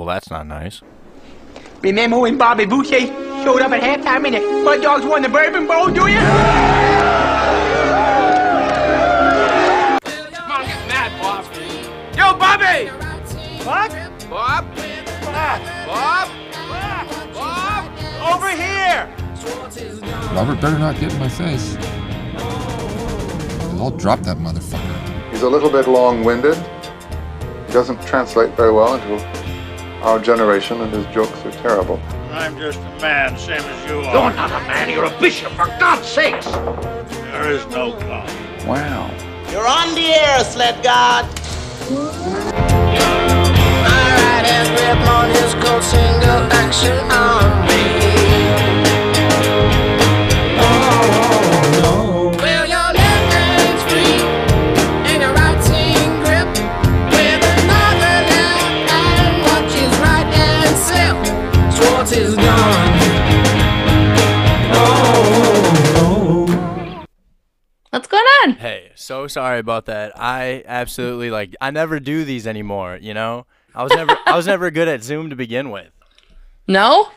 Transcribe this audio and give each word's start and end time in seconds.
Well, 0.00 0.06
that's 0.06 0.30
not 0.30 0.46
nice. 0.46 0.80
Remember 1.82 2.20
when 2.20 2.38
Bobby 2.38 2.64
Boucher 2.64 3.00
showed 3.44 3.60
up 3.60 3.70
at 3.72 3.82
halftime 3.82 4.24
and 4.24 4.34
the 4.34 4.40
Mud 4.64 4.80
Dogs 4.80 5.04
won 5.04 5.20
the 5.20 5.28
Bourbon 5.28 5.66
Bowl, 5.66 5.88
do 5.88 6.06
you? 6.06 6.16
Come 10.32 10.52
on, 10.52 10.64
get 10.64 10.88
mad, 10.88 11.12
Bob. 11.20 11.44
Yo, 12.16 12.32
Bobby! 12.38 12.88
What? 13.62 13.90
Bob? 14.30 14.64
Bob? 15.86 16.28
Bob? 17.34 17.84
Over 18.32 18.48
here! 18.56 19.06
Robert 20.34 20.62
better 20.62 20.78
not 20.78 20.98
get 20.98 21.12
in 21.12 21.18
my 21.18 21.28
face. 21.28 21.76
I'll 23.78 23.90
drop 23.90 24.20
that 24.20 24.38
motherfucker. 24.38 25.30
He's 25.30 25.42
a 25.42 25.48
little 25.50 25.68
bit 25.68 25.86
long-winded. 25.86 26.56
He 27.66 27.72
doesn't 27.74 28.00
translate 28.06 28.56
very 28.56 28.72
well 28.72 28.94
into 28.94 29.39
our 30.02 30.18
generation, 30.18 30.80
and 30.80 30.92
his 30.92 31.06
jokes 31.14 31.44
are 31.44 31.52
terrible. 31.52 32.00
I'm 32.32 32.56
just 32.58 32.78
a 32.78 33.00
man, 33.00 33.36
same 33.38 33.60
as 33.60 33.90
you 33.90 33.98
are. 33.98 34.14
You're 34.14 34.34
not 34.34 34.50
a 34.50 34.64
man, 34.66 34.88
you're 34.88 35.04
a 35.04 35.20
bishop, 35.20 35.52
for 35.52 35.66
God's 35.78 36.06
sakes! 36.06 36.46
There 36.46 37.50
is 37.50 37.66
no 37.66 37.92
God. 38.00 38.28
Wow. 38.66 39.10
You're 39.50 39.66
on 39.66 39.94
the 39.94 40.06
air, 40.06 40.44
sled 40.44 40.82
god. 40.82 41.24
Alright, 43.80 44.46
and 44.46 44.68
grip 44.76 45.08
on 45.08 45.28
his 45.30 45.54
coat, 45.54 45.82
single 45.82 46.42
action 46.52 46.96
sorry 69.30 69.58
about 69.58 69.86
that. 69.86 70.12
I 70.16 70.62
absolutely 70.66 71.30
like. 71.30 71.56
I 71.60 71.70
never 71.70 71.98
do 71.98 72.24
these 72.24 72.46
anymore. 72.46 72.98
You 73.00 73.14
know, 73.14 73.46
I 73.74 73.82
was 73.82 73.92
never. 73.94 74.16
I 74.26 74.36
was 74.36 74.46
never 74.46 74.70
good 74.70 74.88
at 74.88 75.02
Zoom 75.02 75.30
to 75.30 75.36
begin 75.36 75.70
with. 75.70 75.90
No? 76.66 77.10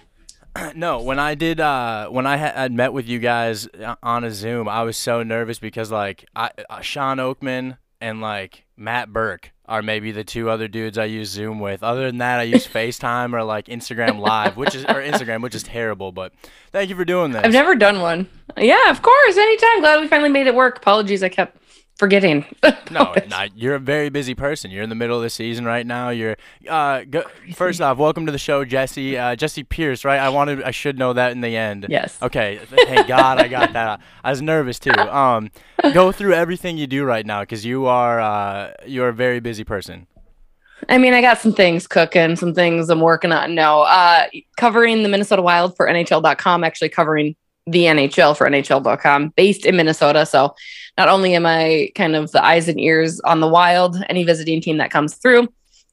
no, 0.75 1.01
when 1.01 1.19
I 1.19 1.35
did, 1.35 1.59
uh, 1.59 2.07
when 2.09 2.27
I 2.27 2.37
had 2.37 2.71
met 2.71 2.93
with 2.93 3.07
you 3.07 3.19
guys 3.19 3.67
uh, 3.67 3.95
on 4.03 4.23
a 4.23 4.31
Zoom, 4.31 4.67
I 4.67 4.83
was 4.83 4.97
so 4.97 5.23
nervous 5.23 5.59
because 5.59 5.91
like 5.91 6.25
I, 6.35 6.51
uh, 6.69 6.81
Sean 6.81 7.17
Oakman 7.17 7.77
and 8.01 8.21
like 8.21 8.65
Matt 8.77 9.11
Burke 9.11 9.51
are 9.65 9.81
maybe 9.81 10.11
the 10.11 10.23
two 10.23 10.49
other 10.49 10.67
dudes 10.67 10.97
I 10.97 11.05
use 11.05 11.29
Zoom 11.29 11.59
with. 11.59 11.83
Other 11.83 12.05
than 12.05 12.17
that, 12.17 12.39
I 12.39 12.43
use 12.43 12.67
FaceTime 12.73 13.33
or 13.33 13.43
like 13.43 13.67
Instagram 13.67 14.19
Live, 14.19 14.57
which 14.57 14.75
is 14.75 14.83
or 14.85 15.01
Instagram, 15.01 15.41
which 15.41 15.55
is 15.55 15.63
terrible. 15.63 16.11
But 16.11 16.33
thank 16.71 16.89
you 16.89 16.95
for 16.95 17.05
doing 17.05 17.31
this. 17.31 17.43
I've 17.43 17.53
never 17.53 17.75
done 17.75 18.01
one. 18.01 18.27
Yeah, 18.57 18.89
of 18.89 19.01
course. 19.01 19.37
Anytime. 19.37 19.79
Glad 19.79 20.01
we 20.01 20.07
finally 20.07 20.29
made 20.29 20.47
it 20.47 20.55
work. 20.55 20.77
Apologies, 20.77 21.23
I 21.23 21.29
kept 21.29 21.57
forgetting. 21.97 22.45
No, 22.91 23.15
no, 23.27 23.45
you're 23.55 23.73
a 23.73 23.79
very 23.79 24.09
busy 24.09 24.35
person. 24.35 24.69
You're 24.69 24.83
in 24.83 24.89
the 24.89 24.95
middle 24.95 25.17
of 25.17 25.23
the 25.23 25.29
season 25.29 25.65
right 25.65 25.85
now. 25.85 26.09
You're 26.09 26.37
uh, 26.69 27.05
go, 27.09 27.23
first 27.55 27.81
off, 27.81 27.97
welcome 27.97 28.27
to 28.27 28.31
the 28.31 28.37
show, 28.37 28.63
Jesse. 28.63 29.17
Uh, 29.17 29.35
Jesse 29.35 29.63
Pierce, 29.63 30.05
right? 30.05 30.19
I 30.19 30.29
wanted, 30.29 30.61
I 30.61 30.69
should 30.69 30.99
know 30.99 31.13
that 31.13 31.31
in 31.31 31.41
the 31.41 31.57
end. 31.57 31.87
Yes. 31.89 32.15
Okay. 32.21 32.59
Thank 32.67 33.07
God 33.07 33.41
I 33.41 33.47
got 33.47 33.73
that. 33.73 33.99
I 34.23 34.29
was 34.29 34.41
nervous 34.41 34.77
too. 34.79 34.91
Um, 35.13 35.49
go 35.93 36.11
through 36.11 36.33
everything 36.33 36.77
you 36.77 36.85
do 36.87 37.03
right 37.03 37.25
now 37.25 37.41
because 37.41 37.65
you 37.65 37.85
are, 37.85 38.19
uh, 38.19 38.73
you're 38.85 39.09
a 39.09 39.13
very 39.13 39.39
busy 39.39 39.63
person. 39.63 40.05
I 40.89 40.97
mean, 40.97 41.13
I 41.13 41.21
got 41.21 41.39
some 41.39 41.53
things 41.53 41.87
cooking, 41.87 42.35
some 42.35 42.53
things 42.53 42.89
I'm 42.89 42.99
working 42.99 43.31
on. 43.31 43.55
No, 43.55 43.81
uh, 43.81 44.27
covering 44.57 45.03
the 45.03 45.09
Minnesota 45.09 45.41
Wild 45.41 45.75
for 45.75 45.87
NHL.com, 45.87 46.63
actually 46.63 46.89
covering 46.89 47.35
the 47.65 47.85
NHL 47.85 48.37
for 48.37 48.47
NHL.com, 48.49 49.33
based 49.35 49.65
in 49.65 49.77
Minnesota. 49.77 50.25
So 50.25 50.55
not 50.97 51.09
only 51.09 51.35
am 51.35 51.45
I 51.45 51.91
kind 51.95 52.15
of 52.15 52.31
the 52.31 52.43
eyes 52.43 52.67
and 52.67 52.79
ears 52.79 53.19
on 53.21 53.39
the 53.39 53.47
Wild, 53.47 53.97
any 54.09 54.23
visiting 54.23 54.61
team 54.61 54.77
that 54.77 54.91
comes 54.91 55.15
through, 55.15 55.47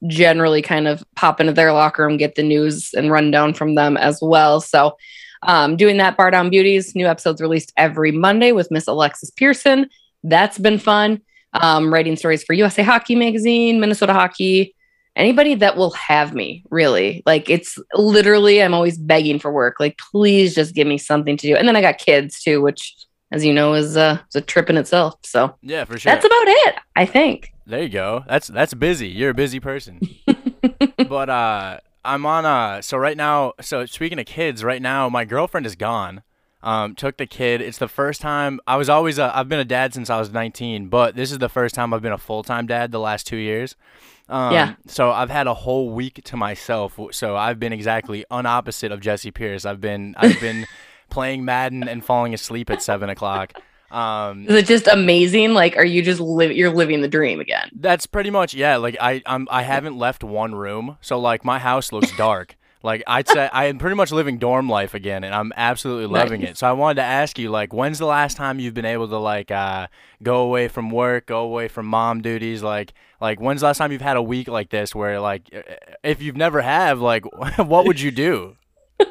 generally 0.06 0.62
kind 0.62 0.88
of 0.88 1.04
pop 1.14 1.40
into 1.40 1.52
their 1.52 1.72
locker 1.72 2.04
room, 2.04 2.16
get 2.16 2.34
the 2.34 2.42
news 2.42 2.92
and 2.94 3.10
rundown 3.10 3.54
from 3.54 3.74
them 3.74 3.96
as 3.96 4.18
well. 4.20 4.60
So 4.60 4.96
um, 5.42 5.76
doing 5.76 5.96
that, 5.98 6.16
Bar 6.16 6.30
Down 6.30 6.50
Beauties, 6.50 6.94
new 6.94 7.06
episodes 7.06 7.40
released 7.40 7.72
every 7.76 8.12
Monday 8.12 8.52
with 8.52 8.70
Miss 8.70 8.86
Alexis 8.86 9.30
Pearson. 9.30 9.88
That's 10.22 10.58
been 10.58 10.78
fun. 10.78 11.22
Um, 11.52 11.92
writing 11.92 12.16
stories 12.16 12.44
for 12.44 12.52
USA 12.52 12.82
Hockey 12.82 13.16
Magazine, 13.16 13.80
Minnesota 13.80 14.12
Hockey, 14.12 14.74
anybody 15.16 15.54
that 15.54 15.76
will 15.76 15.90
have 15.90 16.34
me 16.34 16.64
really 16.70 17.22
like 17.26 17.50
it's 17.50 17.78
literally 17.94 18.62
i'm 18.62 18.74
always 18.74 18.96
begging 18.96 19.38
for 19.38 19.52
work 19.52 19.76
like 19.80 19.98
please 20.12 20.54
just 20.54 20.74
give 20.74 20.86
me 20.86 20.96
something 20.98 21.36
to 21.36 21.46
do 21.48 21.56
and 21.56 21.66
then 21.66 21.76
i 21.76 21.80
got 21.80 21.98
kids 21.98 22.42
too 22.42 22.60
which 22.62 22.94
as 23.32 23.44
you 23.44 23.52
know 23.52 23.74
is 23.74 23.96
uh 23.96 24.18
is 24.28 24.36
a 24.36 24.40
trip 24.40 24.70
in 24.70 24.76
itself 24.76 25.14
so 25.24 25.54
Yeah, 25.62 25.84
for 25.84 25.98
sure. 25.98 26.12
that's 26.12 26.24
about 26.24 26.44
it 26.46 26.74
i 26.96 27.04
think 27.06 27.52
There 27.66 27.82
you 27.82 27.88
go. 27.88 28.24
That's 28.26 28.48
that's 28.48 28.74
busy. 28.74 29.06
You're 29.08 29.30
a 29.30 29.34
busy 29.34 29.60
person. 29.60 30.00
but 31.08 31.28
uh 31.30 31.78
I'm 32.04 32.26
on 32.26 32.44
uh 32.44 32.82
so 32.82 32.98
right 32.98 33.16
now 33.16 33.52
so 33.60 33.86
speaking 33.86 34.18
of 34.18 34.26
kids, 34.26 34.64
right 34.64 34.82
now 34.82 35.08
my 35.08 35.24
girlfriend 35.24 35.66
is 35.66 35.76
gone. 35.76 36.22
Um 36.62 36.94
took 36.94 37.16
the 37.16 37.26
kid. 37.26 37.60
It's 37.60 37.78
the 37.78 37.88
first 37.88 38.20
time 38.20 38.60
I 38.66 38.76
was 38.76 38.88
always 38.88 39.18
a, 39.18 39.36
I've 39.36 39.48
been 39.48 39.60
a 39.60 39.64
dad 39.64 39.94
since 39.94 40.10
I 40.10 40.18
was 40.18 40.30
19, 40.30 40.88
but 40.88 41.16
this 41.16 41.32
is 41.32 41.38
the 41.38 41.48
first 41.48 41.74
time 41.74 41.94
I've 41.94 42.02
been 42.02 42.12
a 42.12 42.18
full-time 42.18 42.66
dad 42.66 42.92
the 42.92 43.00
last 43.00 43.26
2 43.26 43.36
years. 43.36 43.76
Um, 44.28 44.52
Yeah. 44.52 44.74
So 44.86 45.10
I've 45.10 45.30
had 45.30 45.46
a 45.46 45.54
whole 45.54 45.90
week 45.90 46.22
to 46.24 46.36
myself. 46.36 46.98
So 47.12 47.36
I've 47.36 47.58
been 47.58 47.72
exactly 47.72 48.24
unopposite 48.30 48.92
of 48.92 49.00
Jesse 49.00 49.30
Pierce. 49.30 49.64
I've 49.64 49.80
been 49.80 50.14
I've 50.18 50.40
been 50.40 50.66
playing 51.10 51.44
Madden 51.44 51.88
and 51.88 52.04
falling 52.04 52.34
asleep 52.34 52.70
at 52.70 52.82
seven 52.82 53.10
o'clock. 53.10 53.54
Um, 53.90 54.46
is 54.46 54.54
it 54.54 54.66
just 54.66 54.86
amazing 54.86 55.52
like 55.52 55.76
are 55.76 55.84
you 55.84 56.00
just 56.00 56.20
live 56.20 56.52
you're 56.52 56.70
living 56.72 57.00
the 57.00 57.08
dream 57.08 57.40
again 57.40 57.70
That's 57.74 58.06
pretty 58.06 58.30
much 58.30 58.54
yeah. 58.54 58.76
Like 58.76 58.96
I 59.00 59.20
I'm 59.26 59.48
I 59.50 59.62
haven't 59.64 59.98
left 59.98 60.22
one 60.22 60.54
room, 60.54 60.96
so 61.00 61.18
like 61.18 61.44
my 61.44 61.58
house 61.58 61.90
looks 61.90 62.16
dark. 62.16 62.54
Like 62.82 63.02
I'd 63.06 63.28
say 63.28 63.48
I 63.52 63.66
am 63.66 63.78
pretty 63.78 63.96
much 63.96 64.10
living 64.10 64.38
dorm 64.38 64.68
life 64.68 64.94
again, 64.94 65.24
and 65.24 65.34
I'm 65.34 65.52
absolutely 65.56 66.06
loving 66.06 66.42
it. 66.42 66.56
So 66.56 66.66
I 66.66 66.72
wanted 66.72 66.96
to 66.96 67.02
ask 67.02 67.38
you 67.38 67.50
like, 67.50 67.72
when's 67.72 67.98
the 67.98 68.06
last 68.06 68.36
time 68.36 68.58
you've 68.58 68.74
been 68.74 68.84
able 68.84 69.08
to 69.08 69.18
like 69.18 69.50
uh, 69.50 69.88
go 70.22 70.42
away 70.42 70.68
from 70.68 70.90
work, 70.90 71.26
go 71.26 71.40
away 71.40 71.68
from 71.68 71.86
mom 71.86 72.22
duties, 72.22 72.62
like 72.62 72.94
like 73.20 73.40
when's 73.40 73.60
the 73.60 73.66
last 73.66 73.78
time 73.78 73.92
you've 73.92 74.00
had 74.00 74.16
a 74.16 74.22
week 74.22 74.48
like 74.48 74.70
this 74.70 74.94
where 74.94 75.20
like 75.20 75.48
if 76.02 76.22
you've 76.22 76.36
never 76.36 76.62
have 76.62 77.00
like 77.00 77.24
what 77.58 77.86
would 77.86 78.00
you 78.00 78.10
do? 78.10 78.56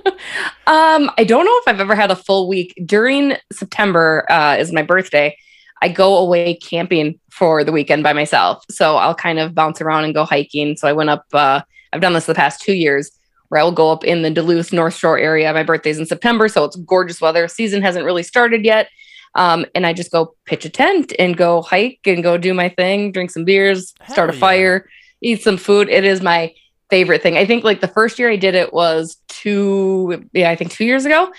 Um, 0.69 1.09
I 1.17 1.23
don't 1.23 1.45
know 1.45 1.57
if 1.57 1.67
I've 1.67 1.79
ever 1.79 1.95
had 1.95 2.11
a 2.11 2.15
full 2.15 2.47
week 2.47 2.79
during 2.85 3.33
September. 3.51 4.23
Uh, 4.29 4.55
is 4.59 4.71
my 4.71 4.83
birthday. 4.83 5.35
I 5.81 5.89
go 5.89 6.15
away 6.15 6.53
camping 6.57 7.19
for 7.31 7.63
the 7.63 7.71
weekend 7.71 8.03
by 8.03 8.13
myself, 8.13 8.63
so 8.69 8.97
I'll 8.97 9.15
kind 9.15 9.39
of 9.39 9.55
bounce 9.55 9.81
around 9.81 10.03
and 10.03 10.13
go 10.13 10.25
hiking. 10.25 10.77
So 10.77 10.87
I 10.87 10.93
went 10.93 11.09
up. 11.09 11.25
Uh, 11.33 11.61
I've 11.91 12.01
done 12.01 12.13
this 12.13 12.27
the 12.27 12.35
past 12.35 12.61
two 12.61 12.75
years, 12.75 13.09
where 13.49 13.61
I 13.61 13.63
will 13.63 13.71
go 13.71 13.91
up 13.91 14.03
in 14.03 14.21
the 14.21 14.31
Duluth 14.31 14.71
North 14.71 14.95
Shore 14.95 15.19
area. 15.19 15.53
My 15.53 15.63
birthday's 15.63 15.99
in 15.99 16.05
September, 16.05 16.47
so 16.47 16.63
it's 16.63 16.75
gorgeous 16.77 17.19
weather. 17.19 17.47
Season 17.47 17.81
hasn't 17.81 18.05
really 18.05 18.23
started 18.23 18.63
yet, 18.63 18.89
um, 19.35 19.65
and 19.75 19.85
I 19.85 19.93
just 19.93 20.11
go 20.11 20.35
pitch 20.45 20.65
a 20.65 20.69
tent 20.69 21.13
and 21.19 21.35
go 21.35 21.61
hike 21.61 22.01
and 22.05 22.23
go 22.23 22.37
do 22.37 22.53
my 22.53 22.69
thing, 22.69 23.11
drink 23.11 23.31
some 23.31 23.45
beers, 23.45 23.93
start 24.09 24.29
a 24.29 24.33
yeah. 24.33 24.39
fire, 24.39 24.89
eat 25.21 25.41
some 25.41 25.57
food. 25.57 25.89
It 25.89 26.05
is 26.05 26.21
my 26.21 26.53
favorite 26.89 27.21
thing. 27.21 27.37
I 27.37 27.45
think 27.45 27.63
like 27.63 27.81
the 27.81 27.87
first 27.87 28.17
year 28.17 28.31
I 28.31 28.35
did 28.35 28.55
it 28.55 28.73
was 28.73 29.17
two, 29.27 30.27
yeah, 30.33 30.49
I 30.49 30.55
think 30.55 30.71
two 30.71 30.85
years 30.85 31.05
ago. 31.05 31.31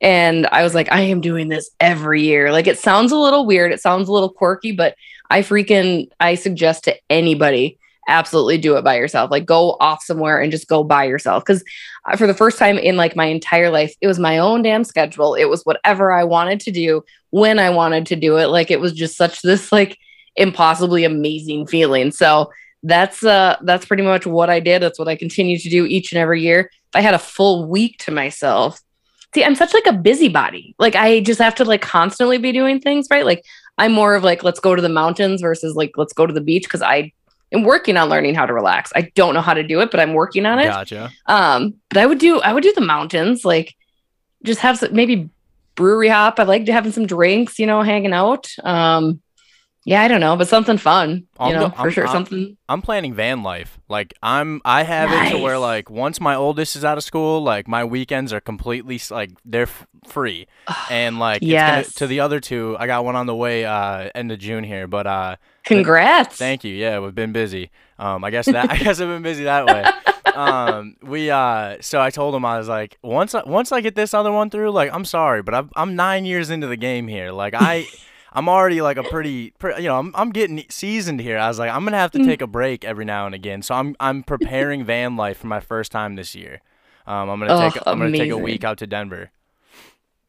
And 0.00 0.46
I 0.48 0.62
was 0.62 0.74
like, 0.74 0.92
I 0.92 1.00
am 1.00 1.20
doing 1.20 1.48
this 1.48 1.70
every 1.80 2.22
year. 2.22 2.52
Like 2.52 2.66
it 2.66 2.78
sounds 2.78 3.10
a 3.10 3.16
little 3.16 3.46
weird. 3.46 3.72
It 3.72 3.80
sounds 3.80 4.08
a 4.08 4.12
little 4.12 4.28
quirky, 4.28 4.72
but 4.72 4.94
I 5.30 5.40
freaking, 5.40 6.08
I 6.20 6.36
suggest 6.36 6.84
to 6.84 6.96
anybody 7.10 7.78
absolutely 8.08 8.58
do 8.58 8.76
it 8.76 8.82
by 8.82 8.96
yourself. 8.96 9.30
Like 9.30 9.46
go 9.46 9.76
off 9.80 10.02
somewhere 10.02 10.40
and 10.40 10.50
just 10.50 10.66
go 10.66 10.82
by 10.82 11.04
yourself. 11.04 11.44
Cause 11.44 11.62
for 12.16 12.26
the 12.26 12.34
first 12.34 12.58
time 12.58 12.78
in 12.78 12.96
like 12.96 13.14
my 13.14 13.26
entire 13.26 13.70
life, 13.70 13.94
it 14.00 14.06
was 14.06 14.18
my 14.18 14.38
own 14.38 14.62
damn 14.62 14.82
schedule. 14.82 15.34
It 15.34 15.44
was 15.44 15.62
whatever 15.62 16.10
I 16.10 16.24
wanted 16.24 16.60
to 16.60 16.72
do 16.72 17.04
when 17.30 17.58
I 17.58 17.70
wanted 17.70 18.06
to 18.06 18.16
do 18.16 18.38
it. 18.38 18.46
Like 18.46 18.70
it 18.70 18.80
was 18.80 18.92
just 18.92 19.16
such 19.16 19.42
this 19.42 19.70
like 19.70 19.98
impossibly 20.36 21.04
amazing 21.04 21.66
feeling. 21.66 22.10
So 22.10 22.50
that's 22.82 23.24
uh 23.24 23.56
that's 23.62 23.86
pretty 23.86 24.02
much 24.02 24.26
what 24.26 24.50
I 24.50 24.60
did. 24.60 24.82
That's 24.82 24.98
what 24.98 25.08
I 25.08 25.16
continue 25.16 25.58
to 25.58 25.68
do 25.68 25.84
each 25.84 26.12
and 26.12 26.18
every 26.18 26.42
year. 26.42 26.70
If 26.72 26.96
I 26.96 27.00
had 27.00 27.14
a 27.14 27.18
full 27.18 27.68
week 27.68 27.98
to 28.00 28.10
myself, 28.10 28.80
see, 29.34 29.44
I'm 29.44 29.54
such 29.54 29.74
like 29.74 29.86
a 29.86 29.92
busybody. 29.92 30.74
Like 30.78 30.94
I 30.94 31.20
just 31.20 31.40
have 31.40 31.56
to 31.56 31.64
like 31.64 31.82
constantly 31.82 32.38
be 32.38 32.52
doing 32.52 32.80
things, 32.80 33.08
right? 33.10 33.26
Like 33.26 33.44
I'm 33.76 33.92
more 33.92 34.14
of 34.14 34.24
like 34.24 34.42
let's 34.42 34.60
go 34.60 34.74
to 34.74 34.82
the 34.82 34.88
mountains 34.88 35.40
versus 35.40 35.74
like 35.74 35.92
let's 35.96 36.12
go 36.12 36.26
to 36.26 36.32
the 36.32 36.40
beach 36.40 36.64
because 36.64 36.82
I 36.82 37.12
am 37.52 37.62
working 37.62 37.96
on 37.96 38.08
learning 38.08 38.34
how 38.34 38.46
to 38.46 38.52
relax. 38.52 38.92
I 38.94 39.10
don't 39.14 39.34
know 39.34 39.40
how 39.40 39.54
to 39.54 39.62
do 39.62 39.80
it, 39.80 39.90
but 39.90 40.00
I'm 40.00 40.14
working 40.14 40.46
on 40.46 40.58
it. 40.58 40.66
Gotcha. 40.66 41.10
Um, 41.26 41.74
but 41.88 41.98
I 41.98 42.06
would 42.06 42.18
do 42.18 42.40
I 42.40 42.52
would 42.52 42.62
do 42.62 42.72
the 42.72 42.80
mountains, 42.80 43.44
like 43.44 43.74
just 44.44 44.60
have 44.60 44.78
some 44.78 44.94
maybe 44.94 45.28
brewery 45.74 46.08
hop. 46.08 46.38
I 46.38 46.44
like 46.44 46.66
to 46.66 46.72
having 46.72 46.92
some 46.92 47.06
drinks, 47.06 47.58
you 47.58 47.66
know, 47.66 47.82
hanging 47.82 48.12
out. 48.12 48.52
Um, 48.64 49.20
Yeah, 49.88 50.02
I 50.02 50.08
don't 50.08 50.20
know, 50.20 50.36
but 50.36 50.48
something 50.48 50.76
fun, 50.76 51.26
I'm 51.38 51.48
you 51.48 51.54
know, 51.54 51.68
go- 51.68 51.74
for 51.74 51.80
I'm- 51.80 51.90
sure. 51.90 52.06
I'm- 52.06 52.12
something. 52.14 52.56
I'm 52.68 52.82
planning 52.82 53.14
van 53.14 53.42
life. 53.42 53.78
Like 53.88 54.12
I'm, 54.22 54.60
I 54.64 54.82
have 54.82 55.10
it 55.10 55.30
to 55.36 55.42
where 55.42 55.58
like 55.58 55.88
once 55.88 56.20
my 56.20 56.34
oldest 56.34 56.76
is 56.76 56.84
out 56.84 56.98
of 56.98 57.04
school, 57.04 57.42
like 57.42 57.66
my 57.66 57.84
weekends 57.84 58.30
are 58.34 58.40
completely 58.40 59.00
like 59.10 59.30
they're 59.46 59.62
f- 59.62 59.86
free, 60.06 60.46
and 60.90 61.18
like 61.18 61.40
Yes. 61.42 61.86
gonna, 61.86 61.92
to 62.00 62.06
the 62.06 62.20
other 62.20 62.38
two, 62.38 62.76
I 62.78 62.86
got 62.86 63.04
one 63.06 63.16
on 63.16 63.24
the 63.26 63.34
way 63.34 63.64
uh 63.64 64.10
end 64.14 64.30
of 64.30 64.38
June 64.38 64.62
here, 64.64 64.86
but 64.86 65.06
uh 65.06 65.36
Congrats. 65.64 66.36
Thank 66.36 66.64
you. 66.64 66.74
Yeah, 66.74 66.98
we've 66.98 67.14
been 67.14 67.32
busy. 67.32 67.70
Um, 67.98 68.24
I 68.24 68.30
guess 68.30 68.44
that 68.46 68.70
I 68.74 68.76
guess 68.76 69.00
I've 69.00 69.08
been 69.08 69.22
busy 69.22 69.44
that 69.44 69.64
way. 69.66 69.84
Um, 70.34 70.96
we 71.02 71.30
uh, 71.30 71.78
so 71.80 72.00
I 72.00 72.10
told 72.10 72.34
him 72.34 72.44
I 72.44 72.58
was 72.58 72.68
like, 72.68 72.98
once 73.02 73.34
I, 73.34 73.42
once 73.44 73.72
I 73.72 73.80
get 73.80 73.94
this 73.94 74.12
other 74.12 74.30
one 74.32 74.50
through, 74.50 74.70
like 74.70 74.92
I'm 74.92 75.06
sorry, 75.06 75.42
but 75.42 75.54
I'm 75.54 75.70
I'm 75.74 75.96
nine 75.96 76.26
years 76.26 76.50
into 76.50 76.66
the 76.66 76.76
game 76.76 77.08
here. 77.08 77.32
Like 77.32 77.54
I. 77.56 77.86
I'm 78.32 78.48
already 78.48 78.80
like 78.82 78.96
a 78.96 79.02
pretty, 79.02 79.52
pre- 79.58 79.76
you 79.76 79.88
know, 79.88 79.98
I'm, 79.98 80.12
I'm 80.14 80.30
getting 80.30 80.64
seasoned 80.68 81.20
here. 81.20 81.38
I 81.38 81.48
was 81.48 81.58
like, 81.58 81.70
I'm 81.70 81.84
gonna 81.84 81.96
have 81.98 82.10
to 82.12 82.24
take 82.24 82.42
a 82.42 82.46
break 82.46 82.84
every 82.84 83.04
now 83.04 83.26
and 83.26 83.34
again. 83.34 83.62
So 83.62 83.74
I'm 83.74 83.96
I'm 84.00 84.22
preparing 84.22 84.84
van 84.86 85.16
life 85.16 85.38
for 85.38 85.46
my 85.46 85.60
first 85.60 85.92
time 85.92 86.16
this 86.16 86.34
year. 86.34 86.60
Um, 87.06 87.30
I'm 87.30 87.38
gonna 87.40 87.54
Oh, 87.54 87.70
take 87.70 87.82
I'm 87.86 87.98
gonna 87.98 88.12
take 88.12 88.30
a 88.30 88.36
week 88.36 88.64
out 88.64 88.78
to 88.78 88.86
Denver. 88.86 89.30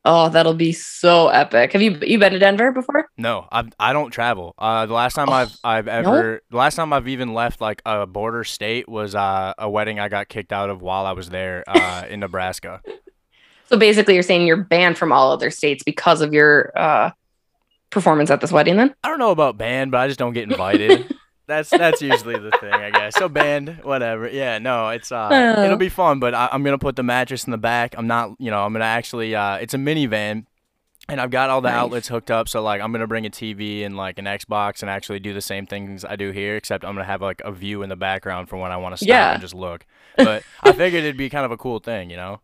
Oh, 0.05 0.29
that'll 0.29 0.53
be 0.53 0.71
so 0.71 1.27
epic. 1.27 1.73
Have 1.73 1.81
you 1.81 1.99
you 2.01 2.17
been 2.17 2.31
to 2.31 2.39
Denver 2.39 2.71
before? 2.71 3.09
No, 3.17 3.47
I 3.51 3.65
I 3.77 3.91
don't 3.91 4.11
travel. 4.11 4.55
Uh, 4.57 4.85
the 4.85 4.93
last 4.93 5.13
time 5.13 5.29
I've 5.29 5.51
I've 5.61 5.87
no? 5.87 5.91
ever 5.91 6.41
the 6.49 6.57
last 6.57 6.75
time 6.75 6.93
I've 6.93 7.09
even 7.09 7.33
left 7.33 7.59
like 7.59 7.81
a 7.85 8.07
border 8.07 8.45
state 8.45 8.87
was 8.87 9.13
uh, 9.13 9.53
a 9.57 9.69
wedding 9.69 9.99
I 9.99 10.07
got 10.07 10.29
kicked 10.29 10.53
out 10.53 10.69
of 10.69 10.81
while 10.81 11.05
I 11.05 11.11
was 11.11 11.29
there 11.29 11.65
uh, 11.67 12.05
in 12.09 12.19
Nebraska. 12.21 12.81
So 13.67 13.77
basically, 13.77 14.13
you're 14.13 14.23
saying 14.23 14.47
you're 14.47 14.63
banned 14.63 14.97
from 14.97 15.11
all 15.11 15.31
other 15.31 15.51
states 15.51 15.83
because 15.83 16.21
of 16.21 16.33
your 16.33 16.71
uh, 16.77 17.11
performance 17.89 18.29
at 18.29 18.41
this 18.41 18.51
wedding. 18.51 18.77
Then 18.77 18.93
I 19.03 19.07
don't 19.09 19.19
know 19.19 19.31
about 19.31 19.57
banned, 19.57 19.91
but 19.91 19.99
I 19.99 20.07
just 20.07 20.19
don't 20.19 20.33
get 20.33 20.49
invited. 20.49 21.15
that's 21.47 21.69
that's 21.69 22.01
usually 22.01 22.37
the 22.37 22.51
thing, 22.59 22.73
I 22.73 22.91
guess. 22.91 23.15
So 23.15 23.27
banned, 23.29 23.79
whatever. 23.83 24.29
Yeah, 24.29 24.59
no, 24.59 24.89
it's 24.89 25.11
uh, 25.11 25.29
Oh. 25.31 25.63
it'll 25.63 25.77
be 25.77 25.89
fun. 25.89 26.19
But 26.19 26.33
I, 26.33 26.49
I'm 26.51 26.63
gonna 26.63 26.77
put 26.77 26.95
the 26.95 27.03
mattress 27.03 27.45
in 27.45 27.51
the 27.51 27.57
back. 27.57 27.95
I'm 27.97 28.07
not, 28.07 28.31
you 28.39 28.51
know, 28.51 28.63
I'm 28.65 28.73
gonna 28.73 28.85
actually. 28.85 29.35
Uh, 29.35 29.55
it's 29.55 29.73
a 29.73 29.77
minivan. 29.77 30.45
And 31.07 31.19
I've 31.19 31.31
got 31.31 31.49
all 31.49 31.59
the 31.59 31.69
Nice. 31.69 31.77
outlets 31.77 32.07
hooked 32.07 32.29
up, 32.29 32.47
so 32.47 32.61
like 32.61 32.81
I'm 32.81 32.91
gonna 32.91 33.07
bring 33.07 33.25
a 33.25 33.31
TV 33.31 33.83
and 33.83 33.97
like 33.97 34.19
an 34.19 34.25
Xbox 34.25 34.81
and 34.83 34.91
actually 34.91 35.19
do 35.19 35.33
the 35.33 35.41
same 35.41 35.65
things 35.65 36.05
I 36.05 36.15
do 36.15 36.29
here, 36.29 36.55
except 36.55 36.85
I'm 36.85 36.93
gonna 36.93 37.03
have 37.05 37.19
like 37.21 37.41
a 37.43 37.51
view 37.51 37.81
in 37.81 37.89
the 37.89 37.95
background 37.95 38.47
for 38.47 38.57
when 38.57 38.71
I 38.71 38.77
want 38.77 38.93
to 38.93 38.97
stop 38.97 39.07
Yeah. 39.09 39.31
and 39.31 39.41
just 39.41 39.55
look. 39.55 39.87
But 40.17 40.43
I 40.61 40.71
figured 40.71 41.03
it'd 41.03 41.17
be 41.17 41.29
kind 41.31 41.45
of 41.45 41.51
a 41.51 41.57
cool 41.57 41.79
thing, 41.79 42.11
you 42.11 42.15
know? 42.17 42.41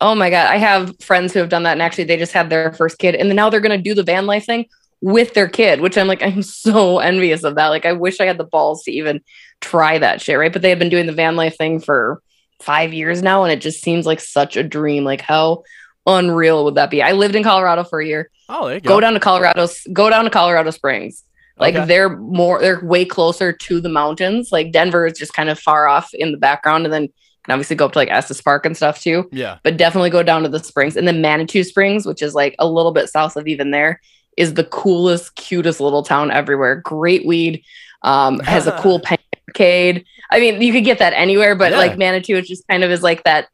Oh 0.00 0.14
my 0.14 0.30
god, 0.30 0.46
I 0.46 0.56
have 0.58 0.94
friends 1.00 1.32
who 1.32 1.40
have 1.40 1.48
done 1.48 1.64
that, 1.64 1.72
and 1.72 1.82
actually, 1.82 2.04
they 2.04 2.16
just 2.16 2.32
had 2.32 2.50
their 2.50 2.72
first 2.72 2.98
kid, 2.98 3.14
and 3.16 3.28
then 3.28 3.36
now 3.36 3.50
they're 3.50 3.60
gonna 3.60 3.78
do 3.78 3.94
the 3.94 4.02
van 4.04 4.26
life 4.26 4.46
thing 4.46 4.66
with 5.00 5.34
their 5.34 5.48
kid, 5.48 5.80
which 5.80 5.96
I'm 5.98 6.06
like, 6.08 6.22
I'm 6.22 6.42
so 6.42 6.98
envious 7.10 7.42
of 7.44 7.56
that. 7.56 7.68
Like, 7.68 7.84
I 7.86 7.92
wish 7.92 8.20
I 8.20 8.26
had 8.26 8.38
the 8.38 8.44
balls 8.44 8.84
to 8.84 8.92
even 8.92 9.20
try 9.60 9.98
that 9.98 10.20
shit, 10.20 10.38
right? 10.38 10.52
But 10.52 10.62
they 10.62 10.70
have 10.70 10.78
been 10.78 10.88
doing 10.88 11.06
the 11.06 11.12
van 11.12 11.36
life 11.36 11.56
thing 11.56 11.80
for 11.80 12.20
five 12.60 12.92
years 12.92 13.22
now, 13.22 13.42
and 13.44 13.52
it 13.52 13.60
just 13.60 13.82
seems 13.82 14.06
like 14.06 14.20
such 14.20 14.56
a 14.56 14.62
dream. 14.62 15.04
Like, 15.04 15.20
how 15.20 15.64
unreal 16.06 16.64
would 16.64 16.76
that 16.76 16.90
be? 16.90 17.02
I 17.02 17.12
lived 17.12 17.34
in 17.34 17.42
Colorado 17.42 17.84
for 17.84 18.00
a 18.00 18.06
year. 18.06 18.30
Oh, 18.48 18.66
there 18.66 18.76
you 18.76 18.80
Go 18.80 18.94
go. 18.96 19.00
down 19.00 19.14
to 19.14 19.20
Colorado, 19.20 19.66
go 19.92 20.08
down 20.10 20.24
to 20.24 20.30
Colorado 20.30 20.70
Springs. 20.70 21.24
Like 21.58 21.74
Okay. 21.74 21.86
they're 21.86 22.16
more, 22.16 22.60
they're 22.60 22.80
way 22.84 23.04
closer 23.04 23.52
to 23.52 23.80
the 23.80 23.88
mountains. 23.88 24.50
Like 24.52 24.70
Denver 24.70 25.06
is 25.06 25.18
just 25.18 25.34
kind 25.34 25.48
of 25.50 25.58
far 25.58 25.88
off 25.88 26.14
in 26.14 26.30
the 26.30 26.38
background, 26.38 26.84
and 26.86 26.92
then 26.92 27.08
can 27.48 27.54
obviously 27.54 27.76
go 27.76 27.86
up 27.86 27.92
to 27.92 27.98
like 27.98 28.10
Estes 28.10 28.40
Park 28.40 28.66
and 28.66 28.76
stuff 28.76 29.00
too 29.00 29.28
Yeah. 29.32 29.58
but 29.62 29.76
definitely 29.76 30.10
go 30.10 30.22
down 30.22 30.42
to 30.42 30.48
the 30.48 30.58
springs. 30.62 30.96
And 30.96 31.08
then 31.08 31.20
Manitou 31.22 31.64
Springs, 31.64 32.06
which 32.06 32.22
is 32.22 32.34
like 32.34 32.54
a 32.58 32.66
little 32.68 32.92
bit 32.92 33.08
south 33.08 33.36
of 33.36 33.48
even 33.48 33.70
there, 33.70 34.00
is 34.36 34.54
the 34.54 34.64
coolest, 34.64 35.34
cutest 35.36 35.80
little 35.80 36.02
town 36.02 36.30
everywhere. 36.30 36.76
Great 36.76 37.26
weed, 37.26 37.64
um, 38.02 38.38
has 38.44 38.66
a 38.66 38.78
cool 38.80 39.00
penny 39.00 39.22
arcade. 39.48 40.04
I 40.30 40.40
mean, 40.40 40.60
you 40.62 40.72
could 40.72 40.84
get 40.84 40.98
that 40.98 41.14
anywhere, 41.14 41.54
but 41.56 41.72
Yeah. 41.72 41.78
like 41.78 41.96
Manitou, 41.98 42.36
it 42.36 42.44
just 42.44 42.68
kind 42.68 42.84
of 42.84 42.90
is 42.90 43.02
like 43.02 43.24
that 43.24 43.48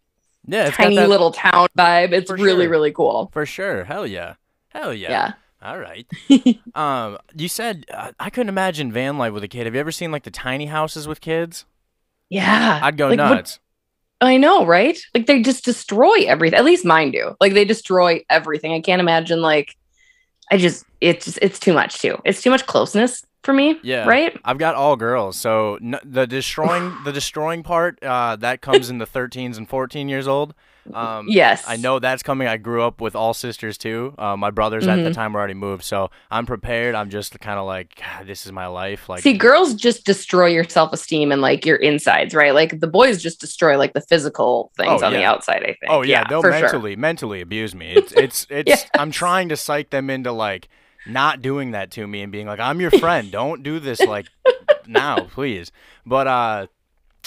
Yeah, 0.46 0.70
tiny 0.70 0.96
that- 0.96 1.08
little 1.08 1.30
town 1.30 1.68
vibe. 1.78 2.12
It's 2.12 2.30
For 2.30 2.36
really, 2.36 2.64
sure. 2.64 2.70
really 2.70 2.92
cool. 2.92 3.30
For 3.32 3.46
sure. 3.46 3.84
Hell 3.84 4.06
yeah. 4.06 4.34
Hell 4.70 4.92
yeah. 4.92 5.10
Yeah. 5.10 5.32
All 5.62 5.78
right. 5.78 6.06
um, 6.74 7.16
you 7.34 7.48
said 7.48 7.86
uh, 7.94 8.10
I 8.20 8.28
couldn't 8.28 8.50
imagine 8.50 8.92
van 8.92 9.16
life 9.16 9.32
with 9.32 9.44
a 9.44 9.48
kid. 9.48 9.64
Have 9.64 9.74
you 9.74 9.80
ever 9.80 9.92
seen 9.92 10.10
like 10.12 10.24
the 10.24 10.30
tiny 10.30 10.66
houses 10.66 11.06
with 11.08 11.20
kids? 11.22 11.64
Yeah. 12.28 12.80
I'd 12.82 12.96
go 12.98 13.08
Like, 13.08 13.16
nuts. 13.16 13.60
I 14.20 14.36
know, 14.36 14.64
right? 14.64 14.98
Like 15.14 15.26
they 15.26 15.42
just 15.42 15.64
destroy 15.64 16.24
everything. 16.26 16.58
At 16.58 16.64
least 16.64 16.84
mine 16.84 17.10
do. 17.10 17.36
Like 17.40 17.52
they 17.52 17.64
destroy 17.64 18.24
everything. 18.30 18.72
I 18.72 18.80
can't 18.80 19.00
imagine 19.00 19.40
like 19.42 19.76
I 20.50 20.56
just 20.56 20.84
it's 21.00 21.24
just 21.26 21.38
it's 21.42 21.58
too 21.58 21.72
much 21.72 21.98
too. 21.98 22.18
It's 22.24 22.42
too 22.42 22.50
much 22.50 22.66
closeness 22.66 23.24
for 23.42 23.52
me. 23.52 23.78
Yeah. 23.82 24.06
Right? 24.06 24.38
I've 24.44 24.58
got 24.58 24.74
all 24.74 24.96
girls, 24.96 25.36
so 25.36 25.76
n- 25.76 26.00
the 26.04 26.26
destroying 26.26 26.96
the 27.04 27.12
destroying 27.12 27.62
part 27.62 28.02
uh, 28.02 28.36
that 28.36 28.60
comes 28.60 28.90
in 28.90 28.98
the 28.98 29.06
13s 29.06 29.56
and 29.56 29.68
14 29.68 30.08
years 30.08 30.26
old. 30.26 30.54
Um, 30.92 31.26
Yes. 31.28 31.64
I 31.66 31.76
know 31.76 31.98
that's 31.98 32.22
coming. 32.22 32.46
I 32.46 32.56
grew 32.58 32.82
up 32.82 33.00
with 33.00 33.16
all 33.16 33.32
sisters 33.32 33.78
too. 33.78 34.14
Uh, 34.18 34.36
my 34.36 34.50
brothers 34.50 34.86
at 34.86 34.96
the 35.02 35.10
Mhm. 35.10 35.14
time 35.14 35.32
were 35.32 35.38
already 35.38 35.54
moved, 35.54 35.84
so 35.84 36.10
I'm 36.30 36.44
prepared. 36.46 36.94
I'm 36.94 37.08
just 37.10 37.38
kind 37.40 37.58
of 37.58 37.64
like, 37.66 38.00
this 38.26 38.44
is 38.44 38.52
my 38.52 38.66
life. 38.66 39.08
Like, 39.08 39.22
See, 39.22 39.32
girls 39.32 39.74
just 39.74 40.04
destroy 40.04 40.48
your 40.48 40.64
self 40.64 40.92
esteem 40.92 41.32
and 41.32 41.40
like 41.40 41.64
your 41.64 41.76
insides, 41.76 42.34
right? 42.34 42.52
Like 42.54 42.80
the 42.80 42.86
boys 42.86 43.22
just 43.22 43.40
destroy 43.40 43.78
like 43.78 43.94
the 43.94 44.02
physical 44.02 44.72
things 44.76 45.02
Oh, 45.02 45.06
on 45.06 45.12
the 45.12 45.24
outside, 45.24 45.62
I 45.62 45.66
think. 45.80 45.88
Oh 45.88 46.02
yeah, 46.02 46.24
they'll 46.28 46.42
for 46.42 46.52
sure. 46.52 46.60
mentally 46.60 46.96
mentally 46.96 47.40
abuse 47.40 47.74
me. 47.74 47.92
It's 47.94 48.12
it's 48.12 48.46
it's. 48.50 48.68
Yes. 48.68 48.86
I'm 48.98 49.10
trying 49.10 49.48
to 49.50 49.56
psych 49.56 49.90
them 49.90 50.10
into 50.10 50.32
like 50.32 50.68
not 51.06 51.40
doing 51.42 51.70
that 51.72 51.90
to 51.92 52.06
me 52.06 52.22
and 52.22 52.32
being 52.32 52.46
like, 52.46 52.60
I'm 52.60 52.80
your 52.80 52.90
friend. 52.90 53.30
Don't 53.30 53.62
do 53.62 53.78
this 53.78 54.00
like 54.00 54.26
now, 54.86 55.20
please. 55.32 55.70
But 56.06 56.26
uh, 56.26 56.66